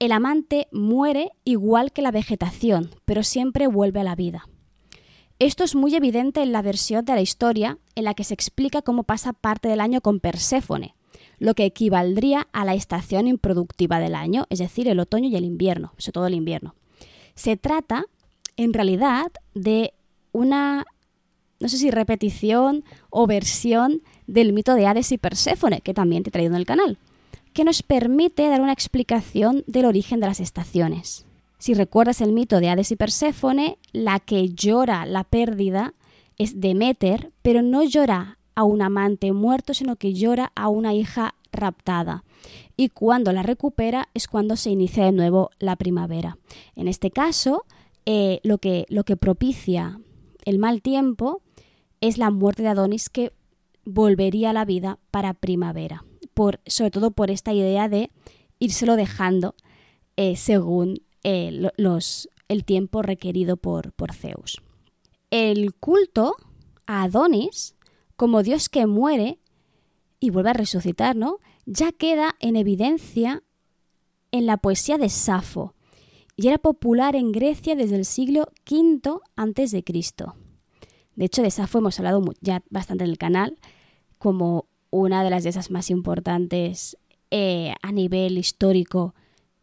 el 0.00 0.10
amante 0.10 0.66
muere 0.72 1.30
igual 1.44 1.92
que 1.92 2.02
la 2.02 2.10
vegetación, 2.10 2.90
pero 3.04 3.22
siempre 3.22 3.68
vuelve 3.68 4.00
a 4.00 4.04
la 4.04 4.16
vida. 4.16 4.48
Esto 5.38 5.62
es 5.62 5.76
muy 5.76 5.94
evidente 5.94 6.42
en 6.42 6.50
la 6.50 6.60
versión 6.62 7.04
de 7.04 7.14
la 7.14 7.20
historia 7.20 7.78
en 7.94 8.02
la 8.02 8.14
que 8.14 8.24
se 8.24 8.34
explica 8.34 8.82
cómo 8.82 9.04
pasa 9.04 9.34
parte 9.34 9.68
del 9.68 9.80
año 9.80 10.00
con 10.00 10.18
Perséfone, 10.18 10.96
lo 11.38 11.54
que 11.54 11.64
equivaldría 11.64 12.48
a 12.52 12.64
la 12.64 12.74
estación 12.74 13.28
improductiva 13.28 14.00
del 14.00 14.16
año, 14.16 14.46
es 14.50 14.58
decir, 14.58 14.88
el 14.88 14.98
otoño 14.98 15.28
y 15.28 15.36
el 15.36 15.44
invierno, 15.44 15.92
sobre 15.96 16.12
todo 16.12 16.26
el 16.26 16.34
invierno. 16.34 16.74
Se 17.36 17.56
trata, 17.56 18.04
en 18.56 18.74
realidad, 18.74 19.30
de 19.54 19.94
una, 20.32 20.86
no 21.60 21.68
sé 21.68 21.78
si 21.78 21.90
repetición 21.90 22.84
o 23.10 23.26
versión 23.26 24.02
del 24.26 24.52
mito 24.52 24.74
de 24.74 24.86
Hades 24.86 25.12
y 25.12 25.18
Perséfone, 25.18 25.80
que 25.80 25.94
también 25.94 26.22
te 26.22 26.30
he 26.30 26.32
traído 26.32 26.54
en 26.54 26.60
el 26.60 26.66
canal 26.66 26.98
que 27.58 27.64
nos 27.64 27.82
permite 27.82 28.48
dar 28.48 28.60
una 28.60 28.72
explicación 28.72 29.64
del 29.66 29.86
origen 29.86 30.20
de 30.20 30.28
las 30.28 30.38
estaciones. 30.38 31.26
Si 31.58 31.74
recuerdas 31.74 32.20
el 32.20 32.32
mito 32.32 32.60
de 32.60 32.68
Hades 32.68 32.92
y 32.92 32.96
Perséfone, 32.96 33.78
la 33.92 34.20
que 34.20 34.50
llora 34.50 35.06
la 35.06 35.24
pérdida 35.24 35.94
es 36.36 36.60
Demeter, 36.60 37.32
pero 37.42 37.62
no 37.62 37.82
llora 37.82 38.38
a 38.54 38.62
un 38.62 38.80
amante 38.80 39.32
muerto, 39.32 39.74
sino 39.74 39.96
que 39.96 40.14
llora 40.14 40.52
a 40.54 40.68
una 40.68 40.94
hija 40.94 41.34
raptada. 41.50 42.22
Y 42.76 42.90
cuando 42.90 43.32
la 43.32 43.42
recupera 43.42 44.08
es 44.14 44.28
cuando 44.28 44.54
se 44.54 44.70
inicia 44.70 45.04
de 45.04 45.12
nuevo 45.12 45.50
la 45.58 45.74
primavera. 45.74 46.38
En 46.76 46.86
este 46.86 47.10
caso, 47.10 47.64
eh, 48.06 48.38
lo, 48.44 48.58
que, 48.58 48.86
lo 48.88 49.02
que 49.02 49.16
propicia 49.16 49.98
el 50.44 50.60
mal 50.60 50.80
tiempo 50.80 51.42
es 52.00 52.18
la 52.18 52.30
muerte 52.30 52.62
de 52.62 52.68
Adonis 52.68 53.08
que 53.08 53.32
volvería 53.84 54.50
a 54.50 54.52
la 54.52 54.64
vida 54.64 54.98
para 55.10 55.34
primavera 55.34 56.04
sobre 56.66 56.90
todo 56.90 57.10
por 57.10 57.30
esta 57.30 57.52
idea 57.52 57.88
de 57.88 58.10
írselo 58.58 58.96
dejando 58.96 59.54
eh, 60.16 60.36
según 60.36 61.02
eh, 61.24 61.70
los, 61.76 62.28
el 62.48 62.64
tiempo 62.64 63.02
requerido 63.02 63.56
por, 63.56 63.92
por 63.92 64.12
Zeus. 64.12 64.62
El 65.30 65.74
culto 65.74 66.36
a 66.86 67.02
Adonis, 67.02 67.74
como 68.16 68.42
Dios 68.42 68.68
que 68.68 68.86
muere 68.86 69.38
y 70.20 70.30
vuelve 70.30 70.50
a 70.50 70.54
resucitar, 70.54 71.16
¿no? 71.16 71.38
ya 71.66 71.92
queda 71.92 72.34
en 72.40 72.56
evidencia 72.56 73.42
en 74.30 74.46
la 74.46 74.56
poesía 74.56 74.96
de 74.96 75.08
Safo 75.08 75.74
y 76.36 76.48
era 76.48 76.58
popular 76.58 77.16
en 77.16 77.32
Grecia 77.32 77.74
desde 77.74 77.96
el 77.96 78.04
siglo 78.04 78.48
V 78.70 79.20
antes 79.36 79.70
de 81.18 81.24
hecho, 81.24 81.42
de 81.42 81.50
Safo 81.50 81.78
hemos 81.78 81.98
hablado 81.98 82.22
ya 82.40 82.62
bastante 82.70 83.02
en 83.02 83.10
el 83.10 83.18
canal 83.18 83.58
como 84.18 84.66
una 84.90 85.24
de 85.24 85.30
las 85.30 85.42
de 85.42 85.50
esas 85.50 85.68
más 85.68 85.90
importantes 85.90 86.96
eh, 87.32 87.74
a 87.82 87.90
nivel 87.90 88.38
histórico 88.38 89.16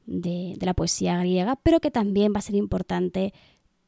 de, 0.06 0.58
la 0.60 0.74
poesía 0.74 1.18
griega, 1.18 1.56
pero 1.64 1.80
que 1.80 1.92
también 1.92 2.34
va 2.34 2.40
a 2.40 2.42
ser 2.42 2.56
importante 2.56 3.34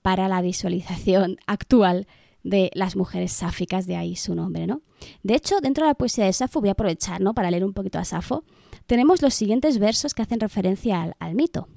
para 0.01 0.29
la 0.29 0.41
visualización 0.41 1.39
actual 1.45 2.07
de 2.41 2.71
las 2.73 2.95
mujeres 2.95 3.33
sáficas, 3.33 3.85
de 3.85 3.97
ahí 3.97 4.15
su 4.15 4.33
nombre, 4.33 4.65
¿no? 4.65 4.81
De 5.23 5.35
hecho, 5.35 5.59
dentro 5.59 5.83
de 5.83 5.89
la 5.89 5.95
poesía 5.95 6.23
de 6.23 6.31
Safo, 6.31 6.61
voy 6.61 6.69
a 6.69 6.71
aprovechar, 6.71 7.19
¿no? 7.19 7.33
Para 7.33 7.51
leer 7.51 7.65
un 7.65 7.73
poquito 7.73 7.99
a 7.99 8.05
Safo, 8.05 8.45
tenemos 8.85 9.21
los 9.21 9.33
siguientes 9.33 9.77
versos 9.77 10.13
que 10.13 10.21
hacen 10.21 10.39
referencia 10.39 11.01
al, 11.01 11.15
al 11.19 11.35
mito, 11.35 11.67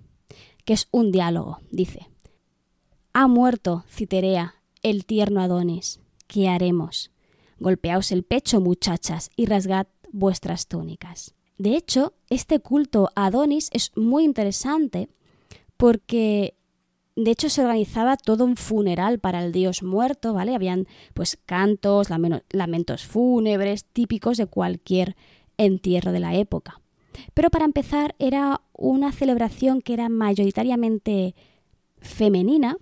que 0.65 0.73
es 0.73 0.87
un 0.93 1.11
diálogo. 1.11 1.59
Dice, 1.73 2.07
Ha 3.13 3.27
muerto, 3.27 3.85
Citerea, 3.91 4.60
el 4.83 5.05
tierno 5.05 5.41
Adonis. 5.41 6.01
¿Qué 6.27 6.49
haremos? 6.49 7.11
Golpeaos 7.59 8.13
el 8.13 8.23
pecho, 8.23 8.61
muchachas, 8.61 9.31
y 9.37 9.47
rasgad 9.47 9.87
vuestras 10.13 10.67
túnicas. 10.67 11.35
De 11.59 11.77
hecho, 11.77 12.15
este 12.31 12.61
culto 12.61 13.11
a 13.15 13.27
Adonis 13.27 13.69
es 13.73 13.93
muy 13.97 14.25
interesante 14.25 15.09
porque 15.77 16.55
de 17.17 17.31
hecho 17.31 17.51
se 17.51 17.63
organizaba 17.63 18.17
todo 18.17 18.45
un 18.45 18.57
funeral 18.57 19.19
para 19.19 19.45
el 19.45 19.53
dios 19.53 19.83
muerto, 19.83 20.33
¿vale? 20.33 20.55
Habían 20.55 20.87
pues 21.13 21.39
cantos, 21.45 22.09
lamentos 22.51 23.05
fúnebres 23.05 23.85
típicos 23.85 24.39
de 24.39 24.47
cualquier 24.47 25.17
entierro 25.59 26.13
de 26.13 26.21
la 26.21 26.35
época. 26.35 26.81
Pero 27.35 27.51
para 27.51 27.67
empezar 27.67 28.15
era 28.19 28.63
una 28.73 29.13
celebración 29.13 29.83
que 29.83 29.93
era 29.93 30.09
mayoritariamente 30.09 31.35
femenina 31.99 32.79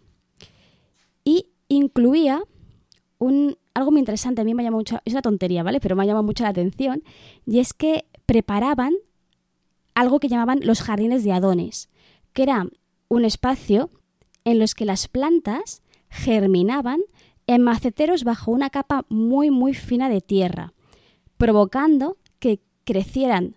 y 1.25 1.47
incluía 1.69 2.43
un, 3.19 3.57
algo 3.75 3.91
muy 3.91 4.01
interesante, 4.01 4.41
a 4.41 4.45
mí 4.45 4.55
me 4.55 4.63
llama 4.63 4.79
mucho, 4.79 4.99
es 5.05 5.13
una 5.13 5.23
tontería, 5.23 5.63
¿vale? 5.63 5.81
Pero 5.81 5.97
me 5.97 6.03
ha 6.03 6.07
llamado 6.07 6.25
mucho 6.25 6.45
la 6.45 6.51
atención, 6.51 7.03
y 7.47 7.59
es 7.59 7.73
que 7.73 8.07
preparaban 8.27 8.95
algo 9.95 10.21
que 10.21 10.29
llamaban 10.29 10.61
los 10.63 10.81
jardines 10.81 11.25
de 11.25 11.33
Adonis, 11.33 11.89
que 12.33 12.45
era 12.45 12.67
un 13.09 13.25
espacio 13.25 13.91
en 14.45 14.59
los 14.59 14.75
que 14.75 14.85
las 14.85 15.09
plantas 15.09 15.83
germinaban 16.09 17.01
en 17.47 17.63
maceteros 17.63 18.25
bajo 18.25 18.51
una 18.51 18.71
capa 18.71 19.05
muy 19.09 19.51
muy 19.51 19.75
fina 19.75 20.09
de 20.09 20.21
tierra, 20.21 20.75
provocando 21.37 22.17
que 22.39 22.61
crecieran 22.85 23.57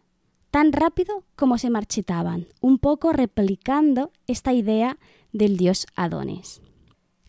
tan 0.50 0.74
rápido 0.74 1.24
como 1.36 1.58
se 1.58 1.70
marchitaban, 1.70 2.48
un 2.60 2.78
poco 2.78 3.14
replicando 3.14 4.12
esta 4.28 4.54
idea 4.54 4.98
del 5.32 5.58
dios 5.58 5.86
Adonis. 5.96 6.62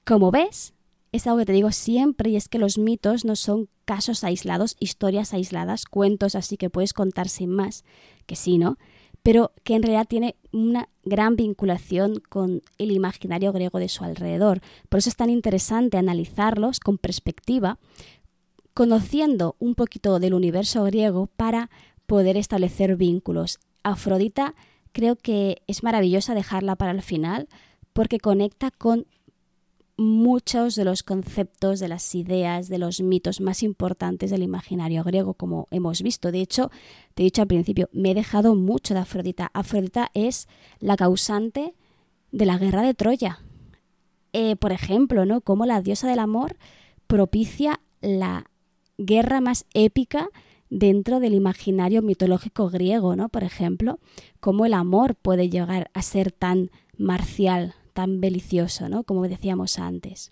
Como 0.05 0.31
ves, 0.31 0.75
es 1.13 1.27
algo 1.27 1.39
que 1.39 1.47
te 1.47 1.53
digo 1.53 1.71
siempre 1.71 2.31
y 2.31 2.37
es 2.37 2.49
que 2.49 2.59
los 2.59 2.79
mitos 2.79 3.25
no 3.25 3.37
son 3.37 3.69
casos 3.85 4.25
aislados, 4.25 4.77
historias 4.81 5.33
aisladas, 5.33 5.85
cuentos 5.85 6.35
así 6.35 6.57
que 6.57 6.71
puedes 6.71 6.93
contar 6.93 7.29
sin 7.29 7.51
más, 7.51 7.85
que 8.27 8.35
sí, 8.35 8.59
¿no? 8.59 8.79
Pero 9.23 9.53
que 9.63 9.77
en 9.77 9.83
realidad 9.83 10.09
tiene 10.09 10.35
una 10.53 10.89
gran 11.05 11.37
vinculación 11.37 12.21
con 12.29 12.63
el 12.79 12.91
imaginario 12.91 13.53
griego 13.53 13.79
de 13.79 13.89
su 13.89 14.03
alrededor. 14.03 14.61
Por 14.89 14.99
eso 14.99 15.11
es 15.11 15.17
tan 15.17 15.31
interesante 15.31 15.99
analizarlos 15.99 16.81
con 16.81 16.99
perspectiva, 16.99 17.79
conociendo 18.75 19.55
un 19.61 19.75
poquito 19.77 20.19
del 20.19 20.35
universo 20.35 20.83
griego 20.85 21.29
para 21.37 21.71
poder 22.07 22.37
establecer 22.37 22.97
vínculos. 22.97 23.61
Afrodita 23.85 24.55
creo 24.93 25.15
que 25.15 25.63
es 25.69 25.83
maravillosa 25.83 26.35
dejarla 26.35 26.75
para 26.75 26.93
el 26.93 27.03
final 27.03 27.49
porque 27.93 28.19
conecta 28.19 28.71
con 28.71 29.07
muchos 29.97 30.75
de 30.75 30.85
los 30.85 31.03
conceptos, 31.03 31.81
de 31.81 31.89
las 31.89 32.15
ideas, 32.15 32.69
de 32.69 32.79
los 32.79 33.01
mitos 33.01 33.41
más 33.41 33.63
importantes 33.63 34.31
del 34.31 34.43
imaginario 34.43 35.05
griego, 35.05 35.35
como 35.35 35.69
hemos 35.71 36.03
visto. 36.03 36.33
De 36.33 36.41
hecho, 36.41 36.71
te 37.15 37.23
he 37.23 37.25
dicho 37.25 37.43
al 37.43 37.49
principio, 37.49 37.89
me 37.93 38.13
he 38.13 38.15
dejado 38.15 38.55
mucho 38.55 38.95
de 38.95 39.01
Afrodita. 39.01 39.51
Afrodita 39.55 40.11
es 40.15 40.49
la 40.81 40.97
causante 40.97 41.75
de 42.31 42.47
la 42.47 42.59
guerra 42.59 42.83
de 42.83 42.95
Troya. 42.95 43.41
Eh, 44.33 44.57
por 44.57 44.73
ejemplo, 44.73 45.27
¿no? 45.27 45.43
Cómo 45.43 45.67
la 45.67 45.83
diosa 45.83 46.09
del 46.09 46.19
amor 46.19 46.57
propicia 47.07 47.81
la 48.01 48.47
guerra 48.97 49.41
más 49.41 49.67
épica 49.75 50.29
dentro 50.71 51.21
del 51.21 51.35
imaginario 51.35 52.01
mitológico 52.01 52.71
griego, 52.71 53.15
¿no? 53.15 53.29
Por 53.29 53.45
ejemplo, 53.45 53.99
cómo 54.41 54.65
el 54.65 54.73
amor 54.73 55.15
puede 55.17 55.51
llegar 55.51 55.91
a 55.93 56.01
ser 56.01 56.33
tan 56.33 56.71
marcial, 56.97 57.75
tan 57.93 58.21
belicioso, 58.21 58.89
¿no? 58.89 59.05
Como 59.05 59.23
decíamos 59.29 59.79
antes. 59.79 60.31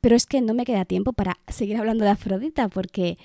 Pero 0.00 0.16
es 0.16 0.26
que 0.26 0.40
no 0.40 0.54
me 0.54 0.64
queda 0.64 0.84
tiempo 0.84 1.12
para 1.12 1.38
seguir 1.48 1.76
hablando 1.76 2.04
de 2.04 2.10
Afrodita 2.10 2.68
porque 2.68 3.18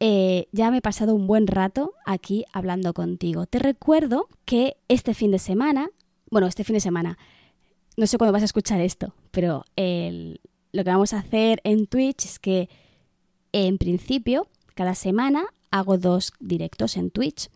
eh, 0.00 0.48
ya 0.52 0.70
me 0.70 0.78
he 0.78 0.82
pasado 0.82 1.14
un 1.14 1.26
buen 1.26 1.46
rato 1.46 1.94
aquí 2.06 2.44
hablando 2.52 2.94
contigo. 2.94 3.46
Te 3.46 3.58
recuerdo 3.58 4.28
que 4.44 4.76
este 4.88 5.14
fin 5.14 5.30
de 5.30 5.38
semana, 5.38 5.90
bueno, 6.30 6.46
este 6.46 6.64
fin 6.64 6.74
de 6.74 6.80
semana, 6.80 7.18
no 7.96 8.06
sé 8.06 8.16
cuándo 8.16 8.32
vas 8.32 8.42
a 8.42 8.46
escuchar 8.46 8.80
esto, 8.80 9.14
pero 9.30 9.64
lo 9.76 10.84
que 10.84 10.90
vamos 10.90 11.12
a 11.12 11.18
hacer 11.18 11.60
en 11.64 11.86
Twitch 11.86 12.24
es 12.24 12.38
que 12.38 12.70
en 13.52 13.76
principio 13.78 14.48
cada 14.74 14.94
semana 14.94 15.44
hago 15.70 15.98
dos 15.98 16.32
directos 16.40 16.96
en 16.96 17.10
Twitch. 17.10 17.50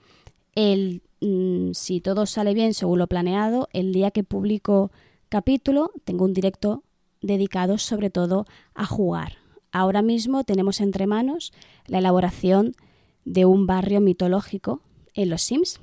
El, 0.55 1.03
mm, 1.21 1.73
si 1.73 2.01
todo 2.01 2.27
sale 2.27 2.55
bien 2.55 2.75
según 2.75 2.99
lo 2.99 3.07
planeado, 3.07 3.69
el 3.73 3.93
día 3.93 4.11
que 4.11 4.25
publico 4.25 4.90
capítulo 5.35 5.90
tengo 6.05 6.25
un 6.25 6.33
directo 6.33 6.85
dedicado 7.20 7.77
sobre 7.77 8.09
todo 8.09 8.47
a 8.73 8.87
jugar. 8.87 9.38
Ahora 9.73 10.01
mismo 10.01 10.44
tenemos 10.44 10.81
entre 10.81 11.09
manos 11.09 11.53
la 11.88 11.99
elaboración 11.99 12.77
de 13.25 13.44
un 13.44 13.66
barrio 13.66 14.01
mitológico 14.01 14.81
en 15.12 15.31
los 15.31 15.42
Sims, 15.42 15.81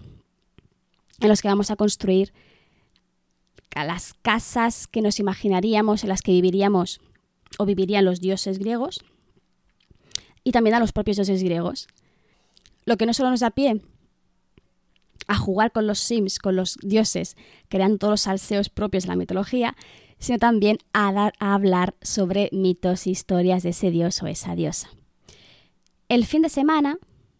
en 1.19 1.27
los 1.27 1.41
que 1.41 1.49
vamos 1.49 1.69
a 1.69 1.75
construir 1.75 2.31
las 3.75 4.13
casas 4.21 4.87
que 4.87 5.01
nos 5.01 5.19
imaginaríamos, 5.19 6.03
en 6.03 6.09
las 6.09 6.21
que 6.21 6.31
viviríamos 6.31 7.01
o 7.57 7.65
vivirían 7.65 8.05
los 8.05 8.21
dioses 8.21 8.57
griegos, 8.57 9.03
y 10.45 10.53
también 10.53 10.75
a 10.75 10.79
los 10.79 10.93
propios 10.93 11.17
dioses 11.17 11.43
griegos. 11.43 11.89
Lo 12.85 12.95
que 12.95 13.05
no 13.05 13.13
solo 13.13 13.31
nos 13.31 13.41
da 13.41 13.51
pie 13.51 13.81
a 15.27 15.37
jugar 15.37 15.71
con 15.71 15.87
los 15.87 15.99
Sims, 15.99 16.39
con 16.39 16.55
los 16.55 16.77
dioses, 16.81 17.35
creando 17.69 17.97
todos 17.97 18.11
los 18.11 18.21
salseos 18.21 18.69
propios 18.69 19.03
de 19.03 19.09
la 19.09 19.15
mitología, 19.15 19.75
sino 20.19 20.37
también 20.37 20.77
a, 20.93 21.11
dar, 21.11 21.33
a 21.39 21.53
hablar 21.53 21.95
sobre 22.01 22.49
mitos 22.51 23.07
e 23.07 23.11
historias 23.11 23.63
de 23.63 23.69
ese 23.69 23.91
dios 23.91 24.21
o 24.21 24.27
esa 24.27 24.55
diosa. 24.55 24.89
El 26.09 26.25
fin 26.25 26.41
de 26.41 26.49
semana, 26.49 26.97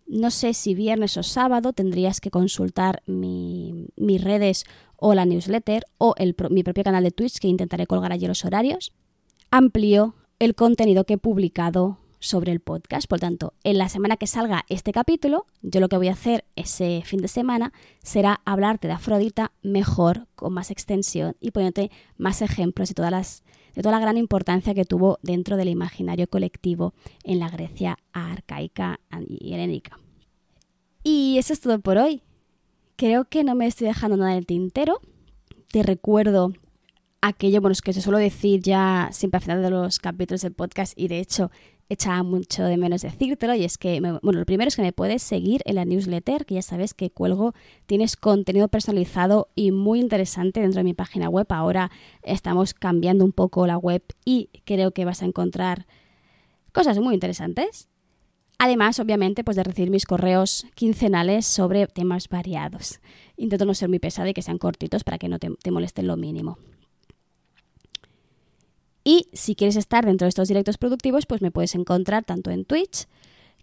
no 0.07 0.31
sé 0.31 0.53
si 0.53 0.73
viernes 0.75 1.17
o 1.17 1.23
sábado, 1.23 1.73
tendrías 1.73 2.19
que 2.21 2.31
consultar 2.31 3.03
mis 3.05 4.23
redes 4.23 4.65
o 4.97 5.13
la 5.13 5.25
newsletter 5.25 5.85
o 5.97 6.15
mi 6.49 6.63
propio 6.63 6.83
canal 6.83 7.03
de 7.03 7.11
Twitch, 7.11 7.39
que 7.39 7.47
intentaré 7.47 7.87
colgar 7.87 8.11
allí 8.11 8.27
los 8.27 8.45
horarios. 8.45 8.93
Amplío 9.49 10.15
el 10.39 10.55
contenido 10.55 11.03
que 11.03 11.13
he 11.13 11.17
publicado 11.17 11.97
sobre 12.21 12.53
el 12.53 12.61
podcast. 12.61 13.07
Por 13.07 13.19
tanto, 13.19 13.53
en 13.65 13.77
la 13.77 13.89
semana 13.89 14.15
que 14.15 14.27
salga 14.27 14.63
este 14.69 14.93
capítulo, 14.93 15.45
yo 15.61 15.81
lo 15.81 15.89
que 15.89 15.97
voy 15.97 16.07
a 16.07 16.13
hacer 16.13 16.45
ese 16.55 17.01
fin 17.03 17.19
de 17.19 17.27
semana 17.27 17.73
será 18.01 18.39
hablarte 18.45 18.87
de 18.87 18.93
Afrodita 18.93 19.51
mejor, 19.61 20.27
con 20.35 20.53
más 20.53 20.71
extensión 20.71 21.35
y 21.41 21.51
poniéndote 21.51 21.91
más 22.17 22.41
ejemplos 22.41 22.87
de, 22.87 22.95
todas 22.95 23.11
las, 23.11 23.43
de 23.75 23.81
toda 23.81 23.95
la 23.95 24.01
gran 24.01 24.17
importancia 24.17 24.73
que 24.73 24.85
tuvo 24.85 25.19
dentro 25.23 25.57
del 25.57 25.67
imaginario 25.67 26.27
colectivo 26.27 26.93
en 27.25 27.39
la 27.39 27.49
Grecia 27.49 27.97
arcaica 28.13 29.01
y 29.27 29.53
helénica. 29.53 29.99
Y 31.03 31.37
eso 31.39 31.51
es 31.51 31.59
todo 31.59 31.79
por 31.79 31.97
hoy. 31.97 32.21
Creo 32.95 33.25
que 33.25 33.43
no 33.43 33.55
me 33.55 33.65
estoy 33.65 33.87
dejando 33.87 34.15
nada 34.15 34.33
en 34.33 34.37
el 34.37 34.45
tintero. 34.45 34.99
Te 35.71 35.81
recuerdo 35.81 36.53
aquello, 37.21 37.61
bueno, 37.61 37.73
es 37.73 37.81
que 37.81 37.93
se 37.93 38.01
suelo 38.01 38.17
decir 38.17 38.61
ya 38.61 39.09
siempre 39.11 39.37
al 39.37 39.43
final 39.43 39.61
de 39.61 39.69
los 39.69 39.99
capítulos 39.99 40.41
del 40.41 40.53
podcast 40.53 40.93
y 40.97 41.07
de 41.07 41.19
hecho 41.19 41.51
echaba 41.91 42.23
mucho 42.23 42.63
de 42.63 42.77
menos 42.77 43.01
decírtelo 43.01 43.53
y 43.53 43.65
es 43.65 43.77
que, 43.77 43.99
bueno, 43.99 44.19
lo 44.21 44.45
primero 44.45 44.69
es 44.69 44.77
que 44.77 44.81
me 44.81 44.93
puedes 44.93 45.21
seguir 45.21 45.61
en 45.65 45.75
la 45.75 45.83
newsletter, 45.83 46.45
que 46.45 46.55
ya 46.55 46.61
sabes 46.61 46.93
que 46.93 47.09
cuelgo, 47.09 47.53
tienes 47.85 48.15
contenido 48.15 48.69
personalizado 48.69 49.49
y 49.55 49.71
muy 49.71 49.99
interesante 49.99 50.61
dentro 50.61 50.79
de 50.79 50.85
mi 50.85 50.93
página 50.93 51.27
web. 51.27 51.47
Ahora 51.49 51.91
estamos 52.23 52.73
cambiando 52.73 53.25
un 53.25 53.33
poco 53.33 53.67
la 53.67 53.77
web 53.77 54.03
y 54.23 54.49
creo 54.63 54.91
que 54.91 55.03
vas 55.03 55.21
a 55.21 55.25
encontrar 55.25 55.85
cosas 56.71 56.97
muy 56.99 57.13
interesantes. 57.13 57.89
Además, 58.57 58.99
obviamente, 58.99 59.43
pues 59.43 59.57
de 59.57 59.63
recibir 59.63 59.89
mis 59.89 60.05
correos 60.05 60.67
quincenales 60.75 61.45
sobre 61.45 61.87
temas 61.87 62.29
variados. 62.29 63.01
Intento 63.35 63.65
no 63.65 63.73
ser 63.73 63.89
muy 63.89 63.99
pesada 63.99 64.29
y 64.29 64.33
que 64.33 64.43
sean 64.43 64.59
cortitos 64.59 65.03
para 65.03 65.17
que 65.17 65.27
no 65.27 65.39
te, 65.39 65.49
te 65.61 65.71
molesten 65.71 66.07
lo 66.07 66.15
mínimo. 66.15 66.57
Y 69.03 69.29
si 69.33 69.55
quieres 69.55 69.75
estar 69.75 70.05
dentro 70.05 70.25
de 70.25 70.29
estos 70.29 70.47
directos 70.47 70.77
productivos, 70.77 71.25
pues 71.25 71.41
me 71.41 71.51
puedes 71.51 71.75
encontrar 71.75 72.23
tanto 72.23 72.51
en 72.51 72.65
Twitch, 72.65 73.07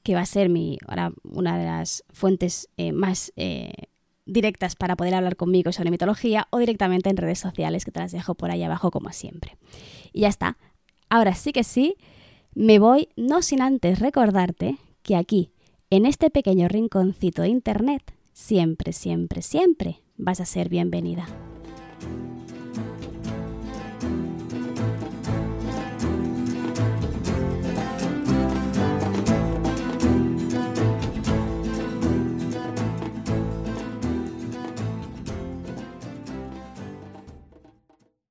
que 0.03 0.15
va 0.15 0.21
a 0.21 0.27
ser 0.27 0.49
mi, 0.49 0.79
ahora 0.87 1.13
una 1.23 1.59
de 1.59 1.67
las 1.67 2.05
fuentes 2.13 2.69
eh, 2.77 2.93
más 2.93 3.33
eh, 3.37 3.73
directas 4.27 4.77
para 4.77 4.97
poder 4.97 5.15
hablar 5.15 5.37
conmigo 5.37 5.73
sobre 5.73 5.91
mitología, 5.91 6.49
o 6.51 6.59
directamente 6.59 7.11
en 7.11 7.17
redes 7.17 7.39
sociales, 7.39 7.85
que 7.85 7.93
te 7.93 8.01
las 8.01 8.13
dejo 8.13 8.35
por 8.35 8.51
ahí 8.51 8.63
abajo 8.63 8.91
como 8.91 9.13
siempre. 9.13 9.57
Y 10.13 10.21
ya 10.21 10.29
está. 10.29 10.59
Ahora 11.09 11.35
sí 11.35 11.53
que 11.53 11.65
sí, 11.65 11.97
me 12.55 12.79
voy, 12.79 13.09
no 13.17 13.43
sin 13.43 13.63
antes 13.63 14.01
recordarte 14.01 14.79
que 15.03 15.17
aquí, 15.17 15.53
en 15.91 16.05
este 16.05 16.31
pequeño 16.31 16.69
rinconcito 16.69 17.43
de 17.43 17.49
Internet, 17.49 18.13
siempre, 18.33 18.93
siempre, 18.93 19.43
siempre 19.43 20.03
vas 20.17 20.41
a 20.41 20.45
ser 20.45 20.69
bienvenida. 20.69 21.27